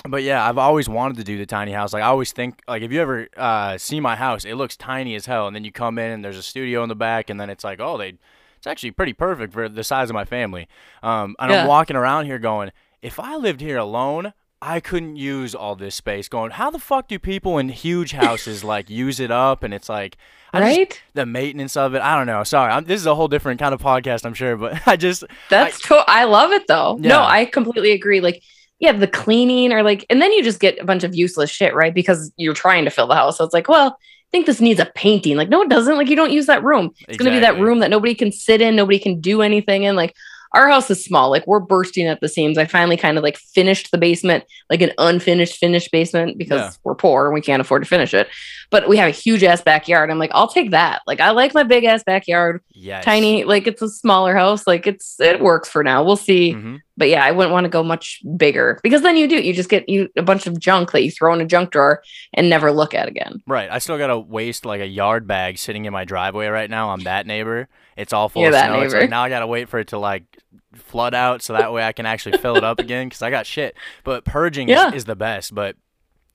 but 0.07 0.23
yeah, 0.23 0.47
I've 0.47 0.57
always 0.57 0.87
wanted 0.89 1.17
to 1.17 1.23
do 1.23 1.37
the 1.37 1.45
tiny 1.45 1.71
house. 1.71 1.93
Like 1.93 2.03
I 2.03 2.07
always 2.07 2.31
think 2.31 2.61
like 2.67 2.81
if 2.81 2.91
you 2.91 3.01
ever 3.01 3.27
uh 3.35 3.77
see 3.77 3.99
my 3.99 4.15
house, 4.15 4.45
it 4.45 4.55
looks 4.55 4.75
tiny 4.77 5.15
as 5.15 5.25
hell, 5.25 5.47
and 5.47 5.55
then 5.55 5.63
you 5.63 5.71
come 5.71 5.97
in 5.97 6.11
and 6.11 6.23
there's 6.23 6.37
a 6.37 6.43
studio 6.43 6.83
in 6.83 6.89
the 6.89 6.95
back, 6.95 7.29
and 7.29 7.39
then 7.39 7.49
it's 7.49 7.63
like, 7.63 7.79
oh, 7.79 7.97
they. 7.97 8.17
It's 8.57 8.65
actually 8.65 8.89
pretty 8.89 9.13
perfect 9.13 9.53
for 9.53 9.69
the 9.69 9.83
size 9.83 10.09
of 10.09 10.15
my 10.15 10.25
family. 10.25 10.67
Um, 11.03 11.35
and 11.37 11.51
Yeah. 11.51 11.61
I'm 11.61 11.67
walking 11.67 11.95
around 11.95 12.25
here 12.25 12.39
going, 12.39 12.71
if 13.03 13.19
I 13.19 13.35
lived 13.35 13.61
here 13.61 13.77
alone, 13.77 14.33
I 14.63 14.79
couldn't 14.79 15.15
use 15.15 15.53
all 15.53 15.75
this 15.75 15.93
space. 15.93 16.27
Going, 16.27 16.49
how 16.49 16.71
the 16.71 16.79
fuck 16.79 17.07
do 17.07 17.19
people 17.19 17.59
in 17.59 17.69
huge 17.69 18.13
houses 18.13 18.63
like 18.73 18.89
use 18.89 19.19
it 19.19 19.29
up? 19.29 19.61
And 19.61 19.75
it's 19.75 19.87
like, 19.89 20.17
I 20.51 20.59
just- 20.61 20.77
Right? 20.79 21.01
the 21.13 21.27
maintenance 21.27 21.77
of 21.77 21.93
it. 21.93 22.01
I 22.01 22.15
don't 22.17 22.25
know. 22.25 22.43
Sorry, 22.43 22.73
I'm, 22.73 22.85
this 22.85 22.99
is 22.99 23.05
a 23.05 23.13
whole 23.13 23.27
different 23.27 23.59
kind 23.59 23.75
of 23.75 23.81
podcast, 23.81 24.25
I'm 24.25 24.33
sure, 24.33 24.57
but 24.57 24.81
I 24.87 24.95
just 24.95 25.23
That's 25.51 25.79
to- 25.81 26.03
I 26.07 26.23
love 26.23 26.51
it 26.51 26.65
though. 26.67 26.97
Yeah. 26.99 27.09
No, 27.09 27.21
I 27.21 27.45
completely 27.45 27.91
agree. 27.91 28.21
Like, 28.21 28.41
yeah, 28.79 28.91
the 28.91 29.07
cleaning 29.07 29.73
or 29.73 29.83
like, 29.83 30.05
and 30.09 30.21
then 30.21 30.31
you 30.33 30.43
just 30.43 30.59
get 30.59 30.77
a 30.79 30.85
bunch 30.85 31.03
of 31.03 31.15
useless 31.15 31.49
shit, 31.49 31.73
right? 31.73 31.93
Because 31.93 32.31
you're 32.37 32.53
trying 32.53 32.85
to 32.85 32.91
fill 32.91 33.07
the 33.07 33.15
house. 33.15 33.37
So 33.37 33.43
it's 33.43 33.53
like, 33.53 33.67
well, 33.67 33.97
I 33.97 34.29
think 34.31 34.45
this 34.45 34.61
needs 34.61 34.79
a 34.79 34.85
painting. 34.93 35.37
Like, 35.37 35.49
no, 35.49 35.61
it 35.61 35.69
doesn't. 35.69 35.95
Like, 35.97 36.09
you 36.09 36.15
don't 36.15 36.31
use 36.31 36.45
that 36.47 36.63
room. 36.63 36.91
It's 37.07 37.17
going 37.17 37.31
to 37.31 37.35
be 37.35 37.39
that 37.39 37.59
room 37.59 37.79
that 37.79 37.89
nobody 37.89 38.13
can 38.13 38.31
sit 38.31 38.61
in, 38.61 38.75
nobody 38.75 38.99
can 38.99 39.19
do 39.21 39.41
anything 39.41 39.83
in. 39.83 39.95
Like, 39.95 40.13
our 40.53 40.69
house 40.69 40.89
is 40.89 41.03
small. 41.03 41.29
Like, 41.29 41.45
we're 41.47 41.59
bursting 41.59 42.07
at 42.07 42.21
the 42.21 42.29
seams. 42.29 42.57
I 42.57 42.65
finally 42.65 42.97
kind 42.97 43.17
of 43.17 43.23
like 43.23 43.37
finished 43.37 43.91
the 43.91 43.97
basement, 43.97 44.43
like 44.69 44.81
an 44.81 44.91
unfinished, 44.97 45.57
finished 45.57 45.91
basement 45.91 46.37
because 46.37 46.59
Yeah. 46.59 46.71
we're 46.83 46.95
poor 46.95 47.25
and 47.25 47.33
we 47.33 47.41
can't 47.41 47.61
afford 47.61 47.83
to 47.83 47.89
finish 47.89 48.13
it. 48.13 48.27
But 48.69 48.89
we 48.89 48.97
have 48.97 49.07
a 49.07 49.11
huge 49.11 49.43
ass 49.45 49.61
backyard. 49.61 50.09
I'm 50.11 50.19
like, 50.19 50.31
I'll 50.33 50.49
take 50.49 50.71
that. 50.71 51.01
Like, 51.07 51.21
I 51.21 51.31
like 51.31 51.53
my 51.53 51.63
big 51.63 51.85
ass 51.85 52.03
backyard 52.03 52.61
yes. 52.73 53.05
tiny 53.05 53.43
like 53.45 53.65
it's 53.65 53.81
a 53.81 53.87
smaller 53.89 54.35
house 54.35 54.67
like 54.67 54.85
it's 54.85 55.19
it 55.19 55.39
works 55.39 55.69
for 55.69 55.83
now 55.83 56.03
we'll 56.03 56.15
see 56.15 56.53
Mhm. 56.53 56.79
but 56.95 57.09
yeah 57.09 57.23
i 57.23 57.31
wouldn't 57.31 57.51
want 57.51 57.65
to 57.65 57.69
go 57.69 57.81
much 57.81 58.21
bigger 58.37 58.79
because 58.83 59.01
then 59.01 59.17
you 59.17 59.27
do 59.27 59.35
you 59.37 59.51
just 59.53 59.69
get 59.69 59.89
you 59.89 60.09
a 60.15 60.21
bunch 60.21 60.45
of 60.45 60.59
junk 60.59 60.91
that 60.91 61.01
you 61.03 61.09
throw 61.09 61.33
in 61.33 61.41
a 61.41 61.45
junk 61.45 61.71
drawer 61.71 62.03
and 62.33 62.49
never 62.49 62.71
look 62.71 62.93
at 62.93 63.07
again 63.07 63.41
Right. 63.47 63.69
I 63.71 63.79
still 63.79 63.97
gotta 63.97 64.19
waste 64.19 64.65
like 64.65 64.81
a 64.81 64.85
yard 64.87 65.25
bag 65.27 65.57
sitting 65.57 65.85
in 65.85 65.93
my 65.93 66.05
driveway 66.05 66.47
right 66.47 66.69
now. 66.69 66.91
I'm 66.91 67.01
that 67.03 67.25
neighbor. 67.25 67.67
It's 67.95 68.13
all 68.13 68.29
full 68.29 68.43
You're 68.43 68.49
of 68.49 68.53
that 68.53 68.67
snow. 68.67 68.81
It's 68.81 68.93
like 68.93 69.09
now 69.09 69.23
I 69.23 69.29
gotta 69.29 69.47
wait 69.47 69.69
for 69.69 69.79
it 69.79 69.87
to 69.89 69.97
like 69.97 70.23
flood 70.75 71.15
out 71.15 71.41
so 71.41 71.53
that 71.53 71.73
way 71.73 71.83
I 71.83 71.93
can 71.93 72.05
actually 72.05 72.37
fill 72.37 72.57
it 72.57 72.63
up 72.63 72.79
again 72.85 73.07
because 73.07 73.21
I 73.23 73.29
got 73.31 73.45
shit. 73.47 73.75
But 74.03 74.23
purging 74.25 74.69
Yeah. 74.69 74.89
is, 74.89 74.95
is 74.95 75.05
the 75.05 75.15
best. 75.15 75.55
But 75.55 75.75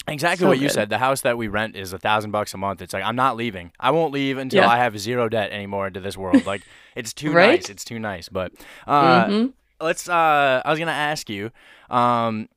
exactly 0.08 0.44
So 0.44 0.48
what 0.48 0.58
you 0.58 0.68
said. 0.68 0.88
The 0.90 0.98
house 0.98 1.20
that 1.22 1.36
we 1.38 1.48
rent 1.48 1.76
is 1.76 1.92
a 1.92 1.98
thousand 1.98 2.30
bucks 2.30 2.54
a 2.54 2.58
month. 2.58 2.82
It's 2.82 2.92
like 2.92 3.04
I'm 3.04 3.16
not 3.16 3.36
leaving. 3.36 3.72
I 3.78 3.90
won't 3.90 4.12
leave 4.12 4.38
until 4.38 4.60
Yeah. 4.62 4.68
I 4.68 4.78
have 4.78 4.98
zero 4.98 5.28
debt 5.28 5.50
anymore 5.52 5.86
into 5.88 6.00
this 6.00 6.16
world. 6.16 6.46
Like 6.46 6.62
it's 6.96 7.12
too 7.22 7.32
Right? 7.32 7.56
nice. 7.60 7.70
It's 7.70 7.84
too 7.84 7.98
nice. 7.98 8.28
But 8.28 8.52
uh, 8.86 9.26
Mhm. 9.26 9.52
let's 9.80 10.08
uh 10.08 10.62
I 10.64 10.70
was 10.70 10.78
gonna 10.78 10.92
ask 10.92 11.28
you 11.30 11.50
um 11.90 12.48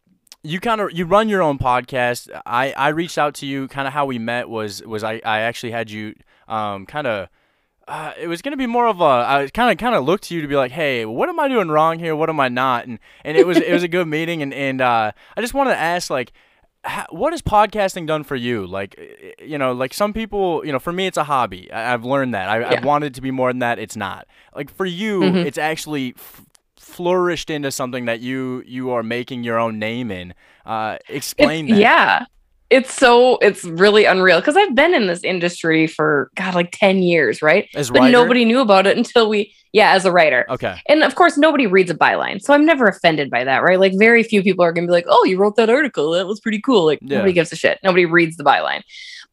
you 0.44 0.60
kind 0.60 0.80
of 0.82 0.92
you 0.92 1.06
run 1.06 1.28
your 1.30 1.42
own 1.42 1.58
podcast 1.58 2.30
I 2.46 2.72
I 2.74 2.90
reached 2.90 3.18
out 3.18 3.34
to 3.36 3.46
you 3.46 3.68
kind 3.68 3.88
of 3.88 3.94
how 3.94 4.06
we 4.06 4.20
met 4.20 4.48
was 4.50 4.84
was 4.84 5.04
I 5.04 5.22
I 5.26 5.40
actually 5.40 5.72
had 5.72 5.90
you 5.90 6.14
um 6.48 6.86
kind 6.86 7.08
of 7.08 7.30
uh, 7.88 8.14
it 8.20 8.28
was 8.28 8.42
gonna 8.42 8.58
be 8.58 8.66
more 8.66 8.88
of 8.88 9.00
a 9.00 9.04
I 9.04 9.50
kind 9.54 9.72
of 9.72 9.78
kind 9.78 9.94
of 9.96 10.04
looked 10.06 10.24
to 10.26 10.36
you 10.36 10.42
to 10.42 10.48
be 10.48 10.56
like, 10.56 10.72
hey, 10.72 11.06
what 11.06 11.30
am 11.30 11.40
I 11.40 11.48
doing 11.48 11.68
wrong 11.70 12.00
here? 12.00 12.16
What 12.16 12.30
am 12.30 12.40
I 12.40 12.48
not? 12.50 12.86
And 12.88 12.98
and 13.24 13.38
it 13.38 13.46
was 13.46 13.58
it 13.58 13.72
was 13.72 13.84
a 13.84 13.88
good 13.88 14.08
meeting, 14.08 14.42
and 14.42 14.52
and 14.54 14.82
uh, 14.82 15.12
I 15.38 15.42
just 15.42 15.54
wanted 15.54 15.72
to 15.72 15.78
ask 15.80 16.10
like, 16.10 16.32
ha- 16.86 17.08
what 17.10 17.34
has 17.34 17.42
podcasting 17.42 18.08
done 18.08 18.24
for 18.24 18.36
you? 18.36 18.66
Like, 18.66 18.96
eh, 18.98 19.32
you 19.44 19.58
know, 19.58 19.74
like 19.74 19.94
some 19.94 20.14
people, 20.14 20.66
you 20.66 20.72
know, 20.72 20.80
for 20.80 20.94
me 20.94 21.08
it's 21.08 21.18
a 21.18 21.24
hobby. 21.26 21.72
I, 21.72 21.94
I've 21.94 22.06
learned 22.06 22.34
that. 22.34 22.48
I, 22.50 22.60
Yeah. 22.60 22.70
I've 22.72 22.86
wanted 22.86 23.08
it 23.08 23.16
to 23.16 23.22
be 23.22 23.32
more 23.32 23.50
than 23.52 23.60
that. 23.60 23.80
It's 23.80 23.96
not. 23.96 24.28
Like 24.56 24.74
for 24.74 24.86
you, 24.86 25.22
Mhm. 25.22 25.46
it's 25.46 25.58
actually 25.58 26.14
f- 26.18 26.46
flourished 26.78 27.50
into 27.50 27.72
something 27.72 28.06
that 28.06 28.22
you 28.22 28.64
you 28.66 28.92
are 28.92 29.04
making 29.04 29.44
your 29.44 29.60
own 29.60 29.80
name 29.80 30.12
in. 30.12 30.34
Uh, 30.66 30.98
explain 31.10 31.66
It's- 31.66 31.78
that. 31.78 31.82
Yeah. 31.82 32.26
It's 32.72 32.94
so 32.94 33.38
it's 33.44 33.64
really 33.64 34.06
unreal 34.06 34.40
because 34.40 34.58
I've 34.58 34.74
been 34.74 34.94
in 34.96 35.06
this 35.08 35.24
industry 35.24 35.86
for 35.88 36.32
God 36.36 36.56
like 36.56 36.72
10 36.72 36.98
years, 37.04 37.42
right? 37.44 37.68
As 37.76 37.92
but 37.92 38.00
writer? 38.00 38.12
nobody 38.12 38.44
knew 38.44 38.60
about 38.60 38.88
it 38.88 38.98
until 39.02 39.30
we 39.30 39.54
yeah, 39.76 39.92
as 39.92 40.06
a 40.06 40.12
writer. 40.12 40.46
Okay. 40.48 40.80
And 40.88 41.04
of 41.04 41.16
course 41.16 41.38
nobody 41.38 41.68
reads 41.68 41.92
a 41.92 41.96
byline. 41.96 42.42
So 42.42 42.54
I'm 42.54 42.66
never 42.66 42.86
offended 42.88 43.30
by 43.30 43.44
that, 43.44 43.62
right? 43.62 43.78
Like 43.78 43.92
very 43.98 44.24
few 44.24 44.42
people 44.42 44.64
are 44.64 44.72
gonna 44.72 44.88
be 44.88 44.94
like, 44.94 45.04
Oh, 45.10 45.26
you 45.26 45.38
wrote 45.38 45.58
that 45.58 45.70
article. 45.70 46.12
That 46.12 46.28
was 46.28 46.40
pretty 46.40 46.62
cool. 46.62 46.86
Like 46.86 47.00
Yeah. 47.02 47.18
nobody 47.18 47.34
gives 47.34 47.52
a 47.52 47.58
shit. 47.58 47.78
Nobody 47.84 48.06
reads 48.06 48.38
the 48.38 48.46
byline. 48.46 48.84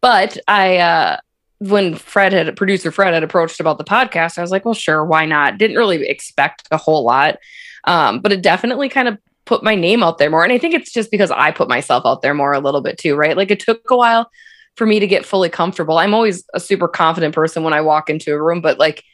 But 0.01 0.39
I 0.49 0.79
uh 0.79 1.19
when 1.59 1.95
Fred 1.95 2.33
had 2.33 2.57
producer 2.57 2.91
Fred 2.91 3.15
had 3.15 3.23
approached 3.23 3.61
about 3.61 3.79
the 3.79 3.85
podcast, 3.85 4.37
I 4.37 4.41
was 4.41 4.51
like, 4.51 4.65
well, 4.65 4.75
sure, 4.75 5.05
why 5.05 5.27
not? 5.27 5.59
Didn't 5.59 5.77
really 5.77 6.09
expect 6.09 6.67
a 6.73 6.77
whole 6.77 7.05
lot. 7.05 7.37
Um, 7.85 8.19
but 8.19 8.33
it 8.33 8.43
definitely 8.43 8.89
kind 8.89 9.07
of 9.07 9.19
put 9.45 9.63
my 9.63 9.77
name 9.77 10.03
out 10.03 10.19
there 10.19 10.29
more. 10.29 10.43
And 10.43 10.53
I 10.53 10.59
think 10.59 10.75
it's 10.75 10.93
just 10.93 11.13
because 11.13 11.31
I 11.31 11.53
put 11.53 11.69
myself 11.69 12.03
out 12.05 12.21
there 12.21 12.35
more 12.35 12.53
a 12.53 12.59
little 12.59 12.81
bit 12.81 12.99
too, 12.99 13.15
right? 13.15 13.37
Like 13.37 13.53
it 13.53 13.61
took 13.61 13.89
a 13.93 13.97
while 13.97 14.29
for 14.75 14.87
me 14.87 14.99
to 14.99 15.07
get 15.07 15.25
fully 15.25 15.49
comfortable. 15.51 15.99
I'm 15.99 16.15
always 16.15 16.43
a 16.53 16.59
super 16.59 16.89
confident 16.89 17.33
person 17.33 17.63
when 17.63 17.75
I 17.75 17.81
walk 17.81 18.11
into 18.11 18.33
a 18.35 18.43
room, 18.43 18.61
but 18.61 18.81
like 18.81 19.05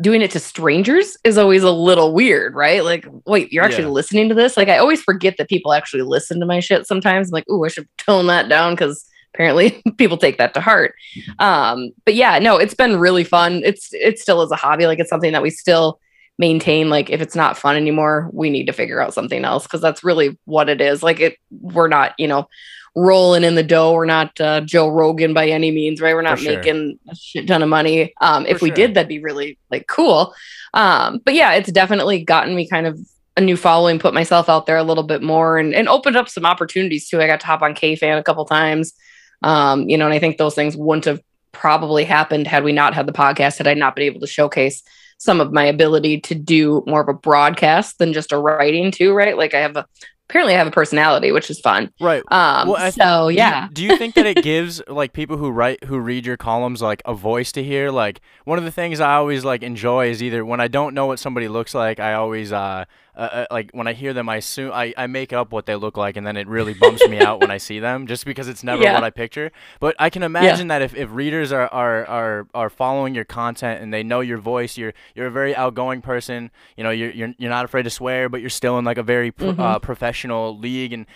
doing 0.00 0.22
it 0.22 0.30
to 0.32 0.38
strangers 0.40 1.16
is 1.24 1.36
always 1.38 1.62
a 1.62 1.70
little 1.70 2.12
weird, 2.14 2.54
right? 2.54 2.82
Like, 2.82 3.06
wait, 3.26 3.52
you're 3.52 3.64
actually 3.64 3.84
Yeah. 3.84 3.90
listening 3.90 4.28
to 4.30 4.34
this? 4.34 4.56
Like, 4.56 4.68
I 4.68 4.78
always 4.78 5.02
forget 5.02 5.36
that 5.38 5.48
people 5.48 5.72
actually 5.72 6.02
listen 6.02 6.40
to 6.40 6.46
my 6.46 6.60
shit 6.60 6.86
sometimes. 6.86 7.28
I'm 7.28 7.32
like, 7.32 7.48
ooh, 7.50 7.64
I 7.64 7.68
should 7.68 7.88
tone 7.98 8.26
that 8.28 8.48
down 8.48 8.74
because 8.74 9.04
apparently 9.34 9.82
people 9.98 10.16
take 10.16 10.38
that 10.38 10.54
to 10.54 10.60
heart. 10.60 10.94
Um, 11.38 11.90
but 12.04 12.14
yeah, 12.14 12.38
no, 12.38 12.56
it's 12.56 12.74
been 12.74 12.98
really 12.98 13.24
fun. 13.24 13.62
It's 13.64 13.92
it 13.92 14.18
still 14.18 14.42
is 14.42 14.50
a 14.50 14.56
hobby. 14.56 14.86
Like 14.86 14.98
it's 14.98 15.10
something 15.10 15.32
that 15.32 15.42
we 15.42 15.50
still 15.50 16.00
maintain. 16.38 16.88
Like 16.88 17.10
if 17.10 17.20
it's 17.20 17.36
not 17.36 17.58
fun 17.58 17.76
anymore, 17.76 18.30
we 18.32 18.48
need 18.50 18.66
to 18.66 18.72
figure 18.72 19.00
out 19.00 19.14
something 19.14 19.44
else 19.44 19.64
because 19.64 19.80
that's 19.82 20.02
really 20.02 20.38
what 20.46 20.68
it 20.68 20.80
is. 20.80 21.02
Like 21.02 21.20
it, 21.20 21.36
we're 21.50 21.88
not, 21.88 22.14
you 22.18 22.26
know, 22.26 22.48
rolling 22.94 23.44
in 23.44 23.54
the 23.54 23.62
dough. 23.62 23.92
We're 23.92 24.04
not 24.04 24.38
uh, 24.40 24.60
Joe 24.60 24.88
Rogan 24.88 25.32
by 25.34 25.48
any 25.48 25.70
means, 25.70 26.00
right? 26.00 26.14
We're 26.14 26.22
not 26.22 26.38
sure. 26.38 26.56
making 26.56 26.98
a 27.08 27.14
shit 27.14 27.46
ton 27.46 27.62
of 27.62 27.68
money. 27.68 28.12
Um, 28.20 28.46
if 28.46 28.58
For 28.58 28.66
we 28.66 28.70
did, 28.70 28.94
that'd 28.94 29.08
be 29.08 29.18
really 29.18 29.58
like 29.70 29.86
cool. 29.86 30.34
Um, 30.74 31.20
but 31.24 31.34
yeah, 31.34 31.52
it's 31.54 31.72
definitely 31.72 32.24
gotten 32.24 32.54
me 32.54 32.68
kind 32.68 32.86
of 32.86 32.98
a 33.36 33.40
new 33.40 33.56
following, 33.56 33.98
put 33.98 34.12
myself 34.12 34.48
out 34.48 34.66
there 34.66 34.76
a 34.76 34.82
little 34.82 35.04
bit 35.04 35.22
more 35.22 35.58
and, 35.58 35.74
and 35.74 35.88
opened 35.88 36.16
up 36.16 36.28
some 36.28 36.44
opportunities 36.44 37.08
too. 37.08 37.20
I 37.20 37.26
got 37.26 37.40
to 37.40 37.46
hop 37.46 37.62
on 37.62 37.74
K-Fan 37.74 38.18
a 38.18 38.22
couple 38.22 38.44
times. 38.44 38.92
Um, 39.42 39.88
you 39.88 39.96
know, 39.96 40.04
and 40.04 40.14
I 40.14 40.18
think 40.18 40.36
those 40.36 40.54
things 40.54 40.76
wouldn't 40.76 41.06
have 41.06 41.20
probably 41.52 42.04
happened 42.04 42.46
had 42.46 42.64
we 42.64 42.72
not 42.72 42.94
had 42.94 43.06
the 43.06 43.12
podcast, 43.12 43.58
had 43.58 43.66
I 43.66 43.74
not 43.74 43.96
been 43.96 44.04
able 44.04 44.20
to 44.20 44.26
showcase 44.26 44.82
some 45.18 45.40
of 45.40 45.52
my 45.52 45.64
ability 45.64 46.20
to 46.20 46.34
do 46.34 46.82
more 46.86 47.00
of 47.00 47.08
a 47.08 47.14
broadcast 47.14 47.98
than 47.98 48.12
just 48.12 48.32
a 48.32 48.38
writing 48.38 48.90
too, 48.90 49.14
right? 49.14 49.36
Like 49.36 49.54
I 49.54 49.60
have 49.60 49.76
a 49.76 49.86
apparently 50.28 50.54
I 50.54 50.58
have 50.58 50.66
a 50.66 50.70
personality, 50.72 51.30
which 51.32 51.50
is 51.50 51.60
fun. 51.60 51.90
Right. 52.00 52.22
Um 52.30 52.68
Well, 52.68 52.76
I 52.78 52.90
so 52.90 53.28
think- 53.28 53.28
do 53.28 53.32
you- 53.32 53.36
yeah. 53.38 53.68
Do 53.72 53.82
you, 53.84 53.96
think 53.96 54.14
that 54.14 54.26
it 54.26 54.42
gives 54.42 54.82
like 54.88 55.12
people 55.12 55.36
who 55.36 55.50
write 55.50 55.84
who 55.84 55.98
read 55.98 56.24
your 56.26 56.36
columns 56.36 56.80
like 56.80 57.02
a 57.04 57.14
voice 57.14 57.52
to 57.52 57.62
hear? 57.62 57.90
Like 57.90 58.20
one 58.44 58.58
of 58.58 58.64
the 58.64 58.70
things 58.70 59.00
I 59.00 59.14
always 59.14 59.44
like 59.44 59.62
enjoy 59.62 60.08
is 60.10 60.22
either 60.22 60.44
when 60.44 60.60
I 60.60 60.68
don't 60.68 60.94
know 60.94 61.06
what 61.06 61.18
somebody 61.18 61.48
looks 61.48 61.74
like, 61.74 62.00
I 62.00 62.14
always 62.14 62.52
uh, 62.52 62.84
uh, 63.16 63.20
uh 63.20 63.46
like 63.50 63.70
when 63.72 63.86
I 63.86 63.92
hear 63.92 64.12
them, 64.12 64.28
I 64.28 64.36
assume 64.36 64.72
I, 64.72 64.94
I 64.96 65.06
make 65.06 65.32
up 65.32 65.52
what 65.52 65.66
they 65.66 65.76
look 65.76 65.96
like, 65.96 66.16
and 66.16 66.26
then 66.26 66.36
it 66.36 66.46
really 66.48 66.74
bumps 66.74 67.06
me 67.06 67.18
out 67.18 67.40
when 67.40 67.50
I 67.50 67.58
see 67.58 67.78
them, 67.78 68.06
just 68.06 68.24
because 68.24 68.48
it's 68.48 68.62
never 68.64 68.82
Yeah. 68.82 68.94
what 68.94 69.04
I 69.04 69.10
picture. 69.10 69.52
But 69.80 69.94
I 69.98 70.10
can 70.10 70.22
imagine 70.22 70.68
that 70.68 70.82
if, 70.82 70.94
if 70.94 71.10
readers 71.12 71.52
are, 71.52 71.68
are, 71.68 72.06
are, 72.06 72.46
are 72.54 72.70
following 72.70 73.14
your 73.14 73.24
content 73.24 73.82
and 73.82 73.92
they 73.92 74.02
know 74.02 74.20
your 74.20 74.38
voice, 74.38 74.76
you're 74.78 74.94
you're 75.14 75.26
a 75.26 75.30
very 75.30 75.54
outgoing 75.54 76.00
person. 76.02 76.50
You 76.76 76.84
know, 76.84 76.90
you're 76.90 77.10
you're, 77.10 77.34
you're 77.38 77.50
not 77.50 77.64
afraid 77.64 77.82
to 77.82 77.90
swear, 77.90 78.28
but 78.28 78.40
you're 78.40 78.50
still 78.50 78.78
in 78.78 78.84
like 78.84 78.98
a 78.98 79.02
very 79.02 79.30
pro- 79.30 79.52
Mhm. 79.52 79.58
uh, 79.60 79.78
professional 79.78 80.58
league 80.58 80.92
and 80.92 81.06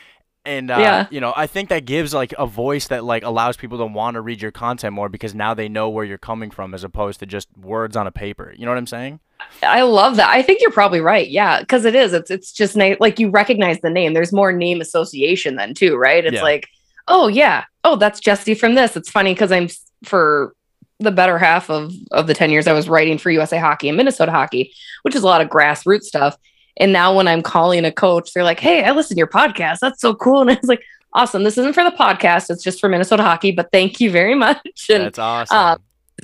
and 0.45 0.71
uh, 0.71 0.79
Yeah. 0.79 1.07
you 1.11 1.21
know 1.21 1.33
i 1.37 1.49
think 1.49 1.71
that 1.71 1.85
gives 1.87 2.15
like 2.15 2.33
a 2.39 2.47
voice 2.47 2.87
that 2.87 3.03
like 3.05 3.25
allows 3.25 3.57
people 3.57 3.79
to 3.79 3.87
want 3.87 4.15
to 4.15 4.21
read 4.21 4.41
your 4.41 4.53
content 4.53 4.95
more 4.95 5.09
because 5.09 5.35
now 5.35 5.55
they 5.55 5.69
know 5.69 5.89
where 5.89 6.05
you're 6.05 6.19
coming 6.19 6.53
from 6.53 6.73
as 6.73 6.85
opposed 6.85 7.19
to 7.19 7.27
just 7.27 7.49
words 7.57 7.97
on 7.97 8.07
a 8.07 8.13
paper 8.13 8.55
you 8.57 8.65
know 8.65 8.71
what 8.71 8.79
i'm 8.79 8.87
saying 8.87 9.19
I 9.63 9.83
love 9.83 10.17
that. 10.17 10.29
I 10.29 10.43
think 10.43 10.61
you're 10.61 10.71
probably 10.71 11.01
right. 11.01 11.29
Yeah, 11.29 11.61
because 11.61 11.85
it 11.85 11.95
is. 11.95 12.13
It's 12.13 12.31
it's 12.31 12.53
just 12.53 12.77
na- 12.77 12.97
like 13.01 13.19
you 13.19 13.31
recognize 13.31 13.81
the 13.81 13.91
name. 13.91 14.13
There's 14.13 14.33
more 14.33 14.53
name 14.53 14.81
association 14.81 15.57
then 15.57 15.75
too, 15.75 15.97
right? 15.97 16.25
It's 16.25 16.35
Yeah. 16.37 16.43
like, 16.43 16.69
oh 17.09 17.29
yeah, 17.29 17.65
oh 17.85 17.97
that's 17.97 18.21
Jesse 18.21 18.55
from 18.55 18.75
this. 18.75 18.97
It's 18.97 19.11
funny 19.11 19.33
because 19.35 19.53
I'm 19.53 19.69
for 20.05 20.55
the 21.01 21.11
better 21.11 21.39
half 21.39 21.69
of 21.71 21.93
of 22.13 22.27
the 22.27 22.35
ten 22.35 22.51
years 22.51 22.67
I 22.67 22.73
was 22.73 22.89
writing 22.89 23.19
for 23.19 23.31
USA 23.31 23.59
Hockey 23.59 23.89
and 23.89 23.97
Minnesota 23.97 24.31
Hockey, 24.33 24.73
which 25.03 25.15
is 25.15 25.23
a 25.23 25.27
lot 25.27 25.41
of 25.41 25.49
grassroots 25.49 26.05
stuff. 26.05 26.37
And 26.79 26.93
now 26.93 27.17
when 27.17 27.27
I'm 27.27 27.43
calling 27.43 27.85
a 27.87 27.93
coach, 27.93 28.33
they're 28.35 28.45
like, 28.45 28.61
"Hey, 28.61 28.85
I 28.85 28.91
listen 28.93 29.15
to 29.17 29.19
your 29.19 29.27
podcast. 29.27 29.79
That's 29.81 30.01
so 30.01 30.15
cool." 30.15 30.41
And 30.43 30.51
I 30.51 30.55
was 30.61 30.69
like, 30.69 30.83
"Awesome. 31.15 31.43
This 31.45 31.57
isn't 31.59 31.73
for 31.75 31.85
the 31.85 31.97
podcast. 31.97 32.51
It's 32.51 32.63
just 32.63 32.81
for 32.81 32.89
Minnesota 32.89 33.23
Hockey, 33.23 33.51
but 33.53 33.71
thank 33.73 34.01
you 34.01 34.11
very 34.11 34.35
much." 34.47 34.61
And 34.91 35.05
that's 35.05 35.19
awesome 35.19 35.57
uh, 35.57 35.77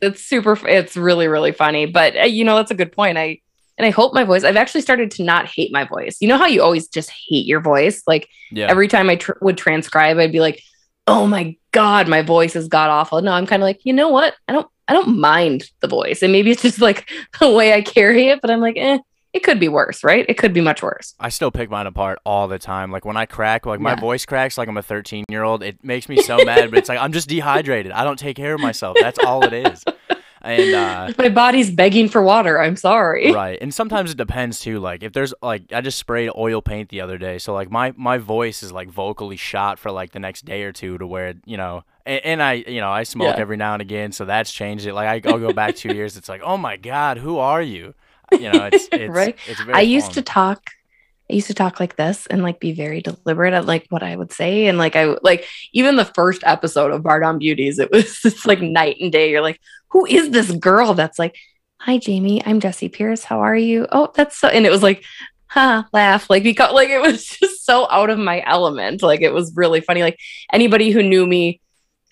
it's 0.02 0.24
super 0.26 0.58
it's 0.66 0.96
really 0.96 1.28
really 1.28 1.52
funny 1.52 1.86
but 1.86 2.16
uh, 2.18 2.24
you 2.24 2.44
know 2.44 2.56
that's 2.56 2.70
a 2.70 2.74
good 2.74 2.92
point. 2.92 3.16
I 3.16 3.40
and 3.78 3.86
i 3.86 3.90
hope 3.90 4.12
my 4.12 4.24
voice 4.24 4.44
i've 4.44 4.56
actually 4.56 4.82
started 4.82 5.10
to 5.12 5.22
not 5.22 5.46
hate 5.46 5.72
my 5.72 5.84
voice. 5.84 6.18
You 6.20 6.28
know 6.28 6.36
how 6.36 6.46
you 6.46 6.62
always 6.62 6.88
just 6.88 7.10
hate 7.10 7.46
your 7.46 7.60
voice? 7.60 8.02
Like 8.06 8.28
yeah. 8.50 8.66
every 8.68 8.88
time 8.88 9.08
i 9.08 9.16
tr- 9.16 9.32
would 9.40 9.56
transcribe 9.56 10.18
i'd 10.18 10.32
be 10.32 10.40
like 10.40 10.62
oh 11.06 11.26
my 11.26 11.56
god 11.70 12.08
my 12.08 12.20
voice 12.22 12.54
is 12.54 12.68
god 12.68 12.90
awful. 12.90 13.22
No 13.22 13.32
i'm 13.32 13.46
kind 13.46 13.62
of 13.62 13.64
like 13.64 13.80
you 13.84 13.92
know 13.92 14.08
what? 14.08 14.34
I 14.48 14.52
don't 14.52 14.68
i 14.88 14.92
don't 14.92 15.18
mind 15.18 15.70
the 15.80 15.88
voice. 15.88 16.22
And 16.22 16.32
maybe 16.32 16.50
it's 16.50 16.62
just 16.62 16.80
like 16.80 17.08
the 17.40 17.50
way 17.50 17.72
i 17.72 17.80
carry 17.80 18.28
it 18.28 18.40
but 18.42 18.50
i'm 18.50 18.60
like 18.60 18.76
eh 18.76 18.98
it 19.32 19.40
could 19.42 19.58
be 19.58 19.68
worse 19.68 20.04
right 20.04 20.26
it 20.28 20.36
could 20.38 20.52
be 20.52 20.60
much 20.60 20.82
worse 20.82 21.14
I 21.20 21.28
still 21.30 21.50
pick 21.50 21.70
mine 21.70 21.86
apart 21.86 22.18
all 22.24 22.48
the 22.48 22.58
time. 22.58 22.90
Like 22.90 23.04
when 23.04 23.16
I 23.16 23.26
crack, 23.26 23.64
like 23.66 23.80
my 23.80 23.90
Yeah. 23.90 24.00
voice 24.00 24.26
cracks 24.26 24.58
like 24.58 24.68
I'm 24.68 24.76
a 24.76 24.82
13 24.82 25.24
year 25.28 25.42
old. 25.42 25.62
It 25.62 25.82
makes 25.84 26.08
me 26.08 26.16
so 26.16 26.44
mad, 26.44 26.70
but 26.70 26.78
it's 26.80 26.88
like 26.88 26.98
I'm 26.98 27.12
just 27.12 27.28
dehydrated. 27.36 27.92
I 27.92 28.04
don't 28.04 28.18
take 28.18 28.36
care 28.36 28.54
of 28.54 28.60
myself. 28.60 28.96
That's 29.00 29.18
all 29.24 29.44
it 29.44 29.52
is. 29.52 29.84
And 30.42 30.74
uh, 30.74 31.12
my 31.18 31.28
body's 31.28 31.70
begging 31.70 32.08
for 32.08 32.20
water 32.20 32.60
i'm 32.60 32.74
sorry 32.74 33.30
right 33.32 33.58
and 33.60 33.72
sometimes 33.72 34.10
it 34.10 34.16
depends 34.16 34.58
too 34.58 34.80
like 34.80 35.04
if 35.04 35.12
there's 35.12 35.32
like 35.40 35.72
i 35.72 35.80
just 35.80 35.98
sprayed 35.98 36.30
oil 36.36 36.60
paint 36.60 36.88
the 36.88 37.00
other 37.00 37.16
day 37.16 37.38
so 37.38 37.54
like 37.54 37.70
my 37.70 37.94
my 37.96 38.18
voice 38.18 38.64
is 38.64 38.72
like 38.72 38.88
vocally 38.90 39.36
shot 39.36 39.78
for 39.78 39.92
like 39.92 40.10
the 40.10 40.18
next 40.18 40.44
day 40.44 40.64
or 40.64 40.72
two 40.72 40.98
to 40.98 41.06
where 41.06 41.34
you 41.44 41.56
know 41.56 41.84
and, 42.04 42.42
i 42.42 42.54
you 42.54 42.80
know 42.80 42.90
i 42.90 43.04
smoke 43.04 43.36
Yeah. 43.36 43.40
every 43.40 43.56
now 43.56 43.74
and 43.74 43.82
again 43.82 44.10
so 44.10 44.24
that's 44.24 44.50
changed 44.52 44.84
it 44.84 44.94
like 44.94 45.24
I, 45.24 45.30
i'll 45.30 45.38
go 45.38 45.52
back 45.52 45.76
two 45.76 45.92
years 45.94 46.16
it's 46.16 46.28
like 46.28 46.40
oh 46.44 46.56
my 46.56 46.76
god 46.76 47.18
who 47.18 47.38
are 47.38 47.62
you 47.62 47.94
you 48.32 48.50
know 48.52 48.68
it's 48.72 48.88
it's 48.92 49.14
Right. 49.14 49.36
it's 49.46 49.60
very 49.60 49.74
I 49.74 49.80
used 49.80 50.12
to 50.12 50.22
talk. 50.22 50.70
I 51.30 51.34
used 51.34 51.46
to 51.46 51.54
talk 51.54 51.80
like 51.80 51.96
this 51.96 52.26
and 52.26 52.42
like 52.42 52.60
be 52.60 52.72
very 52.72 53.00
deliberate 53.00 53.54
at 53.54 53.64
like 53.64 53.86
what 53.88 54.02
I 54.02 54.16
would 54.16 54.32
say 54.32 54.66
and 54.66 54.76
like 54.76 54.96
I 54.96 55.16
like 55.22 55.46
even 55.72 55.96
the 55.96 56.04
first 56.04 56.42
episode 56.44 56.90
of 56.90 57.02
Bar 57.02 57.20
Down 57.20 57.38
Beauties, 57.38 57.78
it 57.78 57.90
was 57.90 58.18
just 58.22 58.46
like 58.46 58.60
night 58.60 58.96
and 59.00 59.10
day. 59.10 59.30
You're 59.30 59.40
like, 59.40 59.60
who 59.88 60.04
is 60.06 60.30
this 60.30 60.50
girl 60.52 60.94
that's 60.94 61.18
like, 61.18 61.36
"Hi 61.78 61.96
Jamie, 61.98 62.42
I'm 62.44 62.60
Jesse 62.60 62.88
Pierce. 62.88 63.24
How 63.24 63.40
are 63.40 63.56
you?" 63.56 63.86
Oh, 63.92 64.10
that's 64.14 64.36
so, 64.38 64.48
and 64.48 64.66
it 64.66 64.70
was 64.70 64.82
like, 64.82 65.04
huh, 65.46 65.84
laugh 65.92 66.28
like 66.28 66.42
because 66.42 66.72
like 66.72 66.90
it 66.90 67.00
was 67.00 67.24
just 67.40 67.64
so 67.64 67.86
out 67.90 68.10
of 68.10 68.18
my 68.18 68.42
element. 68.46 69.02
Like 69.02 69.20
it 69.22 69.32
was 69.32 69.52
really 69.54 69.80
funny. 69.80 70.02
Like 70.02 70.18
anybody 70.52 70.90
who 70.90 71.02
knew 71.02 71.26
me 71.26 71.60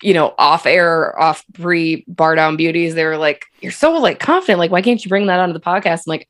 you 0.01 0.13
know, 0.13 0.33
off 0.37 0.65
air, 0.65 1.19
off 1.19 1.43
pre 1.53 2.03
bar 2.07 2.35
down 2.35 2.57
beauties, 2.57 2.95
they 2.95 3.05
were 3.05 3.17
like, 3.17 3.45
You're 3.61 3.71
so 3.71 3.93
like 3.93 4.19
confident. 4.19 4.59
Like, 4.59 4.71
why 4.71 4.81
can't 4.81 5.03
you 5.03 5.09
bring 5.09 5.27
that 5.27 5.39
onto 5.39 5.53
the 5.53 5.59
podcast? 5.59 6.03
I'm 6.05 6.11
like, 6.11 6.27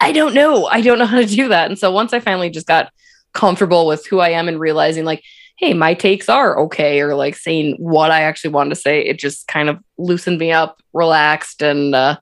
I 0.00 0.12
don't 0.12 0.34
know. 0.34 0.66
I 0.66 0.80
don't 0.80 0.98
know 0.98 1.06
how 1.06 1.18
to 1.18 1.26
do 1.26 1.48
that. 1.48 1.68
And 1.68 1.78
so 1.78 1.90
once 1.90 2.12
I 2.12 2.20
finally 2.20 2.50
just 2.50 2.66
got 2.66 2.92
comfortable 3.32 3.86
with 3.86 4.06
who 4.06 4.20
I 4.20 4.30
am 4.30 4.48
and 4.48 4.60
realizing 4.60 5.04
like, 5.04 5.22
hey, 5.58 5.72
my 5.72 5.94
takes 5.94 6.28
are 6.28 6.58
okay, 6.60 7.00
or 7.00 7.14
like 7.14 7.34
saying 7.34 7.76
what 7.78 8.10
I 8.10 8.22
actually 8.22 8.50
wanted 8.50 8.70
to 8.70 8.76
say, 8.76 9.00
it 9.00 9.18
just 9.18 9.46
kind 9.46 9.68
of 9.68 9.78
loosened 9.96 10.38
me 10.38 10.52
up, 10.52 10.82
relaxed, 10.92 11.62
and 11.62 11.94
uh 11.94 12.18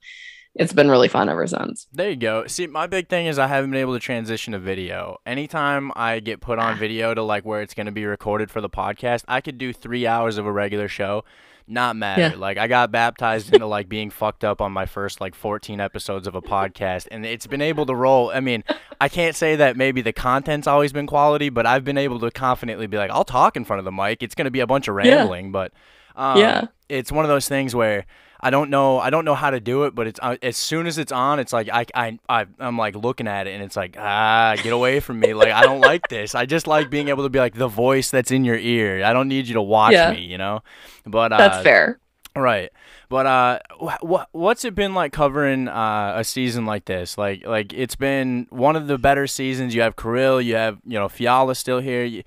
it's 0.55 0.73
been 0.73 0.89
really 0.91 1.09
fun 1.09 1.29
ever 1.29 1.47
since. 1.47 1.87
There 1.93 2.11
you 2.11 2.17
go. 2.17 2.47
See, 2.47 2.67
my 2.67 2.87
big 2.87 3.09
thing 3.09 3.27
is 3.27 3.39
I 3.39 3.47
haven't 3.49 3.71
been 3.71 3.81
able 3.81 3.95
to 3.95 4.01
transition 4.01 4.53
to 4.53 4.59
video. 4.59 5.19
Anytime 5.27 5.91
I 5.97 6.21
get 6.21 6.41
put 6.41 6.59
on 6.59 6.79
video 6.79 7.13
to 7.15 7.23
like 7.23 7.45
where 7.45 7.61
it's 7.63 7.75
going 7.75 7.87
to 7.87 7.93
be 7.93 8.05
recorded 8.07 8.51
for 8.51 8.61
the 8.61 8.71
podcast, 8.71 9.25
I 9.27 9.41
could 9.41 9.59
do 9.59 9.73
three 9.73 10.07
hours 10.07 10.39
of 10.39 10.47
a 10.47 10.53
regular 10.53 10.87
show, 10.87 11.25
not 11.67 11.97
matter. 11.97 12.21
Yeah. 12.21 12.35
Like 12.37 12.57
I 12.59 12.67
got 12.69 12.93
baptized 12.93 13.53
into 13.53 13.67
like 13.67 13.89
being 13.89 14.11
fucked 14.11 14.45
up 14.45 14.61
on 14.61 14.71
my 14.71 14.87
first 14.87 15.21
like 15.21 15.35
14 15.35 15.81
episodes 15.81 16.27
of 16.27 16.35
a 16.35 16.43
podcast, 16.43 17.09
and 17.11 17.25
it's 17.27 17.47
been 17.47 17.63
able 17.63 17.87
to 17.87 17.95
roll. 17.95 18.31
I 18.31 18.41
mean, 18.41 18.63
I 19.01 19.09
can't 19.09 19.35
say 19.35 19.57
that 19.57 19.77
maybe 19.77 20.03
the 20.03 20.13
content's 20.13 20.67
always 20.69 20.93
been 20.93 21.07
quality, 21.07 21.49
but 21.49 21.67
I've 21.67 21.85
been 21.85 21.99
able 21.99 22.21
to 22.21 22.31
confidently 22.31 22.87
be 22.87 22.97
like, 22.97 23.11
I'll 23.11 23.25
talk 23.25 23.57
in 23.57 23.65
front 23.65 23.79
of 23.79 23.85
the 23.85 23.93
mic. 23.93 24.23
It's 24.23 24.35
going 24.35 24.45
to 24.45 24.51
be 24.53 24.61
a 24.61 24.67
bunch 24.67 24.87
of 24.89 24.97
Yeah. 25.03 25.17
rambling, 25.17 25.51
but 25.53 25.73
um, 26.15 26.39
Yeah. 26.39 26.67
it's 26.89 27.11
one 27.11 27.25
of 27.25 27.29
those 27.29 27.49
things 27.49 27.75
where 27.75 28.05
I 28.45 28.51
don't 28.51 28.69
know 28.71 28.99
I 28.99 29.09
don't 29.11 29.25
know 29.25 29.35
how 29.35 29.51
to 29.51 29.59
do 29.59 29.85
it, 29.85 29.95
but 29.95 30.07
it's 30.07 30.21
uh, 30.23 30.37
as 30.43 30.57
soon 30.57 30.87
as 30.87 30.99
it's 30.99 31.11
on, 31.13 31.39
it's 31.41 31.53
like 31.53 31.69
I 31.73 31.87
I 31.95 32.19
I 32.29 32.47
I'm 32.61 32.77
like 32.77 32.95
looking 32.95 33.27
at 33.27 33.47
it 33.47 33.55
and 33.55 33.63
it's 33.65 33.77
like 33.77 33.97
ah 33.99 34.55
get 34.63 34.73
away 34.73 35.01
from 35.01 35.19
me 35.19 35.33
like 35.35 35.51
I 35.53 35.63
don't 35.63 35.81
like 35.81 36.09
this. 36.11 36.35
I 36.35 36.45
just 36.47 36.67
like 36.67 36.91
being 36.91 37.09
able 37.09 37.23
to 37.25 37.31
be 37.31 37.39
like 37.39 37.55
the 37.55 37.69
voice 37.69 38.11
that's 38.11 38.31
in 38.31 38.45
your 38.45 38.59
ear. 38.59 39.03
I 39.05 39.13
don't 39.13 39.29
need 39.29 39.47
you 39.49 39.55
to 39.55 39.63
watch 39.63 39.95
Yeah. 39.95 40.13
me, 40.13 40.21
you 40.21 40.37
know. 40.39 40.61
But 41.07 41.33
uh, 41.33 41.39
That's 41.39 41.63
fair. 41.65 41.99
Right. 42.37 42.71
But 43.09 43.27
uh 43.27 43.59
what 44.01 44.29
what's 44.33 44.65
it 44.65 44.75
been 44.75 44.93
like 44.93 45.13
covering 45.13 45.69
uh, 45.69 46.15
a 46.17 46.25
season 46.25 46.67
like 46.67 46.85
this? 46.87 47.17
Like 47.17 47.47
like 47.47 47.73
it's 47.73 47.95
been 47.97 48.47
one 48.51 48.77
of 48.77 48.89
the 48.89 48.99
better 48.99 49.27
seasons. 49.27 49.75
You 49.75 49.83
have 49.83 49.95
Kirill, 49.97 50.41
you 50.43 50.57
have, 50.57 50.79
you 50.85 50.99
know, 50.99 51.09
Fiala 51.09 51.55
still 51.55 51.79
here. 51.81 52.05
You, 52.05 52.25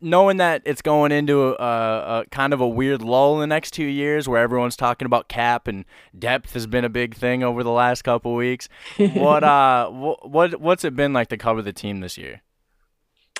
knowing 0.00 0.38
that 0.38 0.62
it's 0.64 0.82
going 0.82 1.12
into 1.12 1.54
a, 1.60 2.20
a, 2.20 2.24
kind 2.30 2.52
of 2.52 2.60
a 2.60 2.68
weird 2.68 3.02
lull 3.02 3.34
in 3.34 3.40
the 3.40 3.46
next 3.46 3.72
2 3.72 3.84
years 3.84 4.28
where 4.28 4.42
everyone's 4.42 4.76
talking 4.76 5.06
about 5.06 5.28
cap 5.28 5.68
and 5.68 5.84
depth 6.18 6.52
has 6.54 6.66
been 6.66 6.84
a 6.84 6.88
big 6.88 7.14
thing 7.14 7.42
over 7.42 7.62
the 7.62 7.70
last 7.70 8.02
couple 8.02 8.34
weeks. 8.34 8.68
what 8.96 9.44
uh 9.44 9.88
what 9.90 10.60
what's 10.60 10.84
it 10.84 10.96
been 10.96 11.12
like 11.12 11.28
to 11.28 11.36
cover 11.36 11.62
the 11.62 11.72
team 11.72 12.00
this 12.00 12.18
year? 12.18 12.42